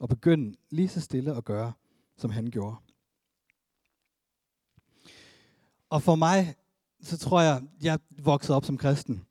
Og 0.00 0.08
begynde 0.08 0.56
lige 0.70 0.88
så 0.88 1.00
stille 1.00 1.36
at 1.36 1.44
gøre, 1.44 1.72
som 2.16 2.30
han 2.30 2.46
gjorde. 2.46 2.76
Og 5.90 6.02
for 6.02 6.14
mig, 6.14 6.54
så 7.00 7.18
tror 7.18 7.40
jeg, 7.40 7.62
jeg 7.82 7.98
voksede 8.10 8.56
op 8.56 8.64
som 8.64 8.76
kristen. 8.76 9.24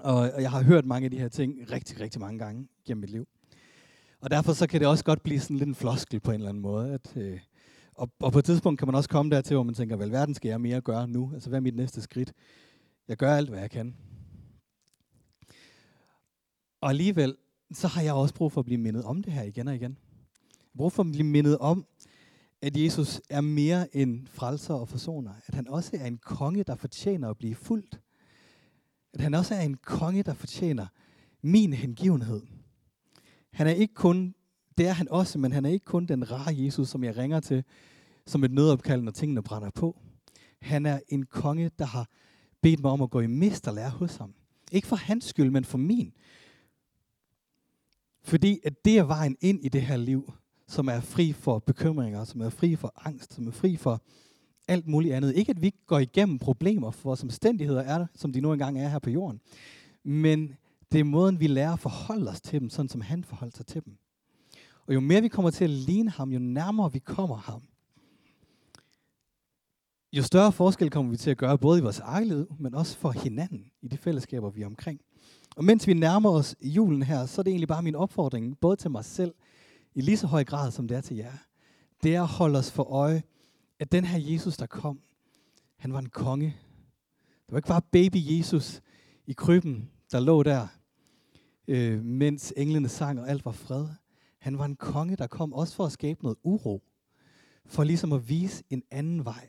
Og 0.00 0.42
jeg 0.42 0.50
har 0.50 0.62
hørt 0.62 0.84
mange 0.84 1.04
af 1.04 1.10
de 1.10 1.18
her 1.18 1.28
ting 1.28 1.70
rigtig, 1.70 2.00
rigtig 2.00 2.20
mange 2.20 2.38
gange 2.38 2.68
gennem 2.86 3.00
mit 3.00 3.10
liv. 3.10 3.28
Og 4.20 4.30
derfor 4.30 4.52
så 4.52 4.66
kan 4.66 4.80
det 4.80 4.88
også 4.88 5.04
godt 5.04 5.22
blive 5.22 5.40
sådan 5.40 5.56
lidt 5.56 5.68
en 5.68 5.74
floskel 5.74 6.20
på 6.20 6.30
en 6.30 6.34
eller 6.34 6.48
anden 6.48 6.62
måde. 6.62 6.94
At, 6.94 7.16
øh, 7.16 7.40
og, 7.94 8.10
og 8.20 8.32
på 8.32 8.38
et 8.38 8.44
tidspunkt 8.44 8.78
kan 8.78 8.88
man 8.88 8.94
også 8.94 9.08
komme 9.08 9.34
dertil, 9.34 9.54
hvor 9.54 9.62
man 9.62 9.74
tænker, 9.74 9.96
hvad 9.96 10.08
verden 10.08 10.34
skal 10.34 10.48
jeg 10.48 10.60
mere 10.60 10.80
gøre 10.80 11.08
nu? 11.08 11.30
Altså 11.34 11.48
hvad 11.48 11.58
er 11.58 11.62
mit 11.62 11.76
næste 11.76 12.02
skridt? 12.02 12.32
Jeg 13.08 13.16
gør 13.16 13.36
alt, 13.36 13.48
hvad 13.48 13.60
jeg 13.60 13.70
kan. 13.70 13.96
Og 16.80 16.88
alligevel, 16.88 17.36
så 17.72 17.88
har 17.88 18.02
jeg 18.02 18.14
også 18.14 18.34
brug 18.34 18.52
for 18.52 18.60
at 18.60 18.64
blive 18.64 18.80
mindet 18.80 19.04
om 19.04 19.22
det 19.22 19.32
her 19.32 19.42
igen 19.42 19.68
og 19.68 19.74
igen. 19.74 19.98
Jeg 20.52 20.76
brug 20.76 20.92
for 20.92 21.02
at 21.02 21.12
blive 21.12 21.26
mindet 21.26 21.58
om, 21.58 21.86
at 22.62 22.76
Jesus 22.76 23.20
er 23.30 23.40
mere 23.40 23.96
end 23.96 24.26
frelser 24.26 24.74
og 24.74 24.88
forsoner. 24.88 25.30
At 25.46 25.54
han 25.54 25.68
også 25.68 25.90
er 26.00 26.06
en 26.06 26.18
konge, 26.18 26.64
der 26.64 26.74
fortjener 26.74 27.30
at 27.30 27.38
blive 27.38 27.54
fuldt. 27.54 28.00
At 29.14 29.20
han 29.20 29.34
også 29.34 29.54
er 29.54 29.60
en 29.60 29.76
konge, 29.76 30.22
der 30.22 30.34
fortjener 30.34 30.86
min 31.42 31.72
hengivenhed. 31.72 32.42
Han 33.52 33.66
er 33.66 33.72
ikke 33.72 33.94
kun, 33.94 34.34
det 34.78 34.86
er 34.86 34.92
han 34.92 35.08
også, 35.08 35.38
men 35.38 35.52
han 35.52 35.64
er 35.64 35.70
ikke 35.70 35.84
kun 35.84 36.06
den 36.06 36.30
rare 36.30 36.54
Jesus, 36.64 36.88
som 36.88 37.04
jeg 37.04 37.16
ringer 37.16 37.40
til 37.40 37.64
som 38.26 38.44
et 38.44 38.52
nødopkald, 38.52 39.02
når 39.02 39.12
tingene 39.12 39.42
brænder 39.42 39.70
på. 39.70 39.96
Han 40.60 40.86
er 40.86 41.00
en 41.08 41.26
konge, 41.26 41.70
der 41.78 41.84
har 41.84 42.08
bedt 42.62 42.80
mig 42.80 42.90
om 42.90 43.02
at 43.02 43.10
gå 43.10 43.20
i 43.20 43.26
mesterlære 43.26 43.90
hos 43.90 44.16
ham. 44.16 44.34
Ikke 44.72 44.86
for 44.86 44.96
hans 44.96 45.24
skyld, 45.24 45.50
men 45.50 45.64
for 45.64 45.78
min. 45.78 46.12
Fordi 48.22 48.60
at 48.64 48.84
det 48.84 48.98
er 48.98 49.02
vejen 49.02 49.36
ind 49.40 49.64
i 49.64 49.68
det 49.68 49.82
her 49.82 49.96
liv, 49.96 50.32
som 50.68 50.88
er 50.88 51.00
fri 51.00 51.32
for 51.32 51.58
bekymringer, 51.58 52.24
som 52.24 52.40
er 52.40 52.48
fri 52.48 52.76
for 52.76 52.92
angst, 53.06 53.34
som 53.34 53.46
er 53.46 53.50
fri 53.50 53.76
for 53.76 54.02
alt 54.68 54.86
muligt 54.86 55.14
andet. 55.14 55.34
Ikke 55.34 55.50
at 55.50 55.62
vi 55.62 55.74
går 55.86 55.98
igennem 55.98 56.38
problemer, 56.38 56.90
for 56.90 57.08
vores 57.08 57.22
omstændigheder 57.22 57.82
er, 57.82 58.06
som 58.14 58.32
de 58.32 58.40
nu 58.40 58.52
engang 58.52 58.80
er 58.80 58.88
her 58.88 58.98
på 58.98 59.10
jorden. 59.10 59.40
Men 60.04 60.56
det 60.92 61.00
er 61.00 61.04
måden, 61.04 61.40
vi 61.40 61.46
lærer 61.46 61.72
at 61.72 61.80
forholde 61.80 62.30
os 62.30 62.40
til 62.40 62.60
dem, 62.60 62.70
sådan 62.70 62.88
som 62.88 63.00
han 63.00 63.24
forholder 63.24 63.56
sig 63.56 63.66
til 63.66 63.84
dem. 63.84 63.98
Og 64.86 64.94
jo 64.94 65.00
mere 65.00 65.20
vi 65.22 65.28
kommer 65.28 65.50
til 65.50 65.64
at 65.64 65.70
ligne 65.70 66.10
ham, 66.10 66.32
jo 66.32 66.38
nærmere 66.38 66.92
vi 66.92 66.98
kommer 66.98 67.36
ham, 67.36 67.62
jo 70.12 70.22
større 70.22 70.52
forskel 70.52 70.90
kommer 70.90 71.10
vi 71.10 71.16
til 71.16 71.30
at 71.30 71.36
gøre, 71.36 71.58
både 71.58 71.78
i 71.78 71.82
vores 71.82 71.98
eget 71.98 72.26
liv, 72.26 72.56
men 72.58 72.74
også 72.74 72.96
for 72.96 73.10
hinanden, 73.10 73.70
i 73.82 73.88
de 73.88 73.96
fællesskaber, 73.96 74.50
vi 74.50 74.62
er 74.62 74.66
omkring. 74.66 75.00
Og 75.56 75.64
mens 75.64 75.86
vi 75.86 75.94
nærmer 75.94 76.30
os 76.30 76.56
julen 76.62 77.02
her, 77.02 77.26
så 77.26 77.40
er 77.40 77.42
det 77.42 77.50
egentlig 77.50 77.68
bare 77.68 77.82
min 77.82 77.94
opfordring, 77.94 78.58
både 78.60 78.76
til 78.76 78.90
mig 78.90 79.04
selv, 79.04 79.34
i 79.94 80.00
lige 80.00 80.16
så 80.16 80.26
høj 80.26 80.44
grad 80.44 80.70
som 80.70 80.88
det 80.88 80.96
er 80.96 81.00
til 81.00 81.16
jer. 81.16 81.32
Det 82.02 82.14
er 82.14 82.22
at 82.22 82.28
holde 82.28 82.58
os 82.58 82.70
for 82.70 82.82
øje, 82.82 83.22
at 83.78 83.92
den 83.92 84.04
her 84.04 84.18
Jesus, 84.32 84.56
der 84.56 84.66
kom, 84.66 85.00
han 85.76 85.92
var 85.92 85.98
en 85.98 86.08
konge. 86.08 86.56
Det 87.46 87.52
var 87.52 87.58
ikke 87.58 87.68
bare 87.68 87.82
baby 87.82 88.16
Jesus 88.16 88.80
i 89.26 89.32
krybben, 89.32 89.90
der 90.12 90.20
lå 90.20 90.42
der, 90.42 90.68
øh, 91.68 92.04
mens 92.04 92.52
englene 92.56 92.88
sang 92.88 93.20
og 93.20 93.28
alt 93.28 93.44
var 93.44 93.52
fred. 93.52 93.86
Han 94.38 94.58
var 94.58 94.64
en 94.64 94.76
konge, 94.76 95.16
der 95.16 95.26
kom 95.26 95.52
også 95.52 95.74
for 95.74 95.86
at 95.86 95.92
skabe 95.92 96.22
noget 96.22 96.38
uro. 96.42 96.82
For 97.66 97.84
ligesom 97.84 98.12
at 98.12 98.28
vise 98.28 98.64
en 98.70 98.82
anden 98.90 99.24
vej, 99.24 99.48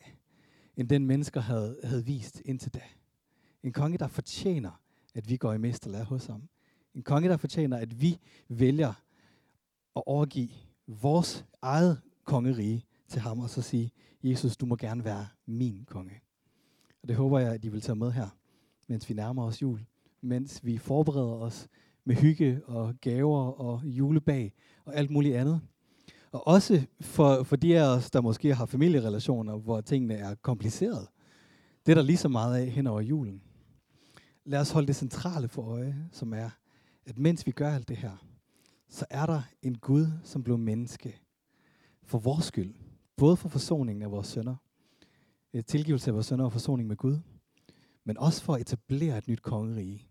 end 0.77 0.89
den 0.89 1.07
mennesker 1.07 1.41
havde, 1.41 1.79
havde 1.83 2.05
vist 2.05 2.41
indtil 2.45 2.73
da. 2.73 2.81
En 3.63 3.73
konge, 3.73 3.97
der 3.97 4.07
fortjener, 4.07 4.81
at 5.15 5.29
vi 5.29 5.37
går 5.37 5.53
i 5.53 5.57
mesterlære 5.57 6.03
hos 6.03 6.25
ham. 6.25 6.49
En 6.95 7.03
konge, 7.03 7.29
der 7.29 7.37
fortjener, 7.37 7.77
at 7.77 8.01
vi 8.01 8.17
vælger 8.47 8.93
at 9.95 10.03
overgive 10.05 10.49
vores 10.87 11.45
eget 11.61 12.01
kongerige 12.23 12.85
til 13.07 13.21
ham, 13.21 13.39
og 13.39 13.49
så 13.49 13.61
sige, 13.61 13.91
Jesus, 14.23 14.57
du 14.57 14.65
må 14.65 14.75
gerne 14.75 15.03
være 15.03 15.27
min 15.45 15.85
konge. 15.85 16.21
Og 17.01 17.07
det 17.07 17.15
håber 17.15 17.39
jeg, 17.39 17.53
at 17.53 17.65
I 17.65 17.69
vil 17.69 17.81
tage 17.81 17.95
med 17.95 18.11
her, 18.11 18.27
mens 18.87 19.09
vi 19.09 19.13
nærmer 19.13 19.43
os 19.43 19.61
jul. 19.61 19.85
Mens 20.21 20.65
vi 20.65 20.77
forbereder 20.77 21.33
os 21.33 21.67
med 22.05 22.15
hygge 22.15 22.61
og 22.65 22.93
gaver 23.01 23.51
og 23.51 23.81
julebag 23.85 24.53
og 24.85 24.95
alt 24.95 25.11
muligt 25.11 25.35
andet. 25.35 25.61
Og 26.31 26.47
også 26.47 26.85
for, 27.01 27.43
for 27.43 27.55
de 27.55 27.79
af 27.79 27.95
os, 27.95 28.11
der 28.11 28.21
måske 28.21 28.55
har 28.55 28.65
familierelationer, 28.65 29.57
hvor 29.57 29.81
tingene 29.81 30.13
er 30.13 30.35
komplicerede. 30.35 31.07
Det 31.85 31.91
er 31.91 31.95
der 31.95 32.01
lige 32.01 32.17
så 32.17 32.27
meget 32.27 32.57
af 32.57 32.67
hen 32.67 32.87
over 32.87 33.01
julen. 33.01 33.41
Lad 34.45 34.59
os 34.59 34.71
holde 34.71 34.87
det 34.87 34.95
centrale 34.95 35.47
for 35.47 35.61
øje, 35.61 36.09
som 36.11 36.33
er, 36.33 36.49
at 37.05 37.17
mens 37.17 37.45
vi 37.45 37.51
gør 37.51 37.69
alt 37.69 37.89
det 37.89 37.97
her, 37.97 38.25
så 38.89 39.05
er 39.09 39.25
der 39.25 39.41
en 39.61 39.77
Gud, 39.77 40.07
som 40.23 40.43
blev 40.43 40.57
menneske 40.57 41.21
for 42.03 42.19
vores 42.19 42.45
skyld. 42.45 42.73
Både 43.17 43.37
for 43.37 43.49
forsoningen 43.49 44.03
af 44.03 44.11
vores 44.11 44.27
sønner, 44.27 44.55
et 45.53 45.65
tilgivelse 45.65 46.09
af 46.09 46.13
vores 46.13 46.25
sønner 46.25 46.45
og 46.45 46.51
forsoning 46.51 46.87
med 46.87 46.95
Gud, 46.95 47.17
men 48.03 48.17
også 48.17 48.43
for 48.43 48.53
at 48.53 48.61
etablere 48.61 49.17
et 49.17 49.27
nyt 49.27 49.41
kongerige, 49.41 50.10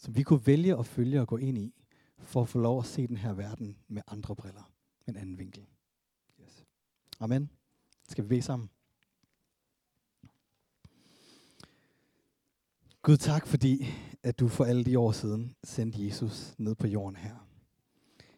som 0.00 0.16
vi 0.16 0.22
kunne 0.22 0.46
vælge 0.46 0.78
at 0.78 0.86
følge 0.86 1.20
og 1.20 1.28
gå 1.28 1.36
ind 1.36 1.58
i, 1.58 1.74
for 2.18 2.42
at 2.42 2.48
få 2.48 2.58
lov 2.58 2.78
at 2.78 2.86
se 2.86 3.06
den 3.06 3.16
her 3.16 3.32
verden 3.32 3.76
med 3.88 4.02
andre 4.06 4.36
briller, 4.36 4.72
med 5.06 5.14
en 5.14 5.20
anden 5.20 5.38
vinkel. 5.38 5.66
Yes. 6.40 6.64
Amen. 7.20 7.50
Skal 8.08 8.24
vi 8.24 8.28
bede 8.28 8.42
sammen? 8.42 8.70
Gud, 13.02 13.16
tak 13.16 13.46
fordi, 13.46 13.86
at 14.22 14.40
du 14.40 14.48
for 14.48 14.64
alle 14.64 14.84
de 14.84 14.98
år 14.98 15.12
siden 15.12 15.54
sendte 15.64 16.06
Jesus 16.06 16.54
ned 16.58 16.74
på 16.74 16.86
jorden 16.86 17.16
her. 17.16 17.36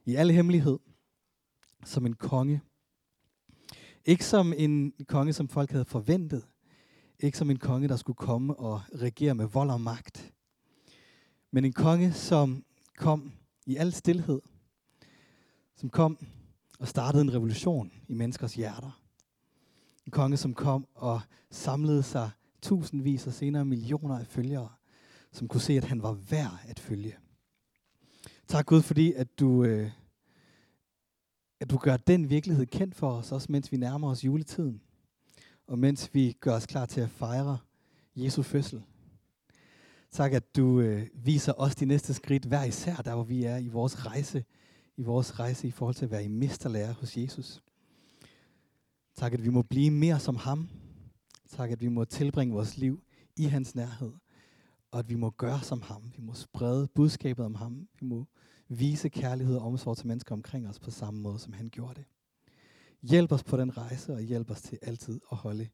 I 0.05 0.15
al 0.15 0.31
hemmelighed, 0.31 0.79
som 1.85 2.07
en 2.07 2.15
konge. 2.15 2.61
Ikke 4.05 4.25
som 4.25 4.53
en 4.57 4.93
konge, 5.09 5.33
som 5.33 5.49
folk 5.49 5.71
havde 5.71 5.85
forventet. 5.85 6.47
Ikke 7.19 7.39
som 7.39 7.51
en 7.51 7.59
konge, 7.59 7.89
der 7.89 7.97
skulle 7.97 8.17
komme 8.17 8.57
og 8.57 8.83
regere 8.95 9.35
med 9.35 9.47
vold 9.47 9.71
og 9.71 9.81
magt. 9.81 10.33
Men 11.55 11.65
en 11.65 11.73
konge, 11.73 12.13
som 12.13 12.65
kom 12.97 13.33
i 13.67 13.77
al 13.77 13.93
stillhed. 13.93 14.41
Som 15.77 15.91
kom 15.91 16.27
og 16.79 16.89
startede 16.89 17.23
en 17.23 17.35
revolution 17.35 17.93
i 18.09 18.15
menneskers 18.15 18.55
hjerter. 18.55 19.03
En 20.07 20.13
konge, 20.13 20.37
som 20.37 20.55
kom 20.55 20.87
og 20.95 21.21
samlede 21.51 22.03
sig 22.03 22.31
tusindvis 22.63 23.27
og 23.27 23.33
senere 23.33 23.65
millioner 23.65 24.19
af 24.19 24.27
følgere, 24.27 24.69
som 25.33 25.49
kunne 25.49 25.61
se, 25.61 25.73
at 25.73 25.85
han 25.85 26.03
var 26.03 26.13
værd 26.13 26.61
at 26.65 26.81
følge. 26.81 27.17
Tak 28.49 28.67
Gud, 28.67 28.83
fordi 28.83 29.13
at 29.13 29.39
du, 29.41 29.65
øh, 29.65 29.91
at 31.61 31.71
du 31.71 31.77
gør 31.77 31.97
den 31.97 32.31
virkelighed 32.31 32.67
kendt 32.67 32.95
for 32.95 33.13
os, 33.13 33.33
også 33.33 33.53
mens 33.53 33.73
vi 33.73 33.77
nærmer 33.77 34.11
os 34.11 34.25
juletiden, 34.25 34.81
og 35.67 35.79
mens 35.79 36.15
vi 36.15 36.37
gør 36.41 36.55
os 36.55 36.67
klar 36.67 36.87
til 36.87 37.01
at 37.01 37.11
fejre 37.11 37.59
Jesu 38.17 38.43
fødsel. 38.43 38.83
Tak, 40.13 40.33
at 40.33 40.57
du 40.57 40.81
øh, 40.81 41.07
viser 41.15 41.53
os 41.57 41.75
de 41.75 41.85
næste 41.85 42.15
skridt 42.15 42.45
hver 42.45 42.65
især, 42.65 42.97
der 42.97 43.15
hvor 43.15 43.25
vi 43.25 43.45
er 43.45 43.57
i 43.57 43.69
vores 43.69 44.07
rejse, 44.07 44.45
i 44.97 45.03
vores 45.03 45.39
rejse 45.39 45.69
i 45.69 45.71
forhold 45.71 45.95
til 45.95 46.05
at 46.05 46.11
være 46.11 46.25
i 46.25 46.29
mesterlærer 46.29 46.93
hos 46.93 47.17
Jesus. 47.17 47.63
Tak, 49.15 49.33
at 49.33 49.45
vi 49.45 49.49
må 49.49 49.63
blive 49.63 49.91
mere 49.91 50.21
som 50.21 50.37
ham. 50.37 50.69
Tak, 51.49 51.71
at 51.71 51.81
vi 51.81 51.89
må 51.89 52.05
tilbringe 52.05 52.55
vores 52.55 52.77
liv 52.77 53.03
i 53.37 53.45
hans 53.45 53.75
nærhed. 53.75 54.13
Og 54.91 54.99
at 54.99 55.09
vi 55.09 55.15
må 55.15 55.31
gøre 55.31 55.63
som 55.63 55.83
ham. 55.83 56.13
Vi 56.17 56.23
må 56.23 56.35
sprede 56.35 56.89
budskabet 56.95 57.45
om 57.45 57.55
ham. 57.55 57.89
Vi 58.01 58.07
må 58.07 58.27
vise 58.69 59.09
kærlighed 59.09 59.57
og 59.57 59.67
omsorg 59.67 59.97
til 59.97 60.07
mennesker 60.07 60.35
omkring 60.35 60.69
os 60.69 60.79
på 60.79 60.91
samme 60.91 61.21
måde, 61.21 61.39
som 61.39 61.53
han 61.53 61.69
gjorde 61.69 61.95
det. 61.95 62.05
Hjælp 63.03 63.33
os 63.33 63.45
på 63.45 63.57
den 63.57 63.77
rejse, 63.77 64.15
og 64.15 64.21
hjælp 64.21 64.51
os 64.51 64.63
til 64.63 64.79
altid 64.83 65.21
at 65.31 65.37
holde 65.37 65.69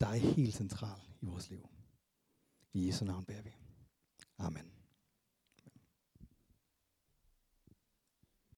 dig 0.00 0.20
helt 0.20 0.54
central 0.54 1.00
i 1.20 1.26
vores 1.26 1.50
liv. 1.50 1.68
I 2.74 2.86
Jesu 2.86 3.04
navn 3.04 3.24
beder 3.24 3.42
vi. 3.42 3.52
Amen. 4.38 4.79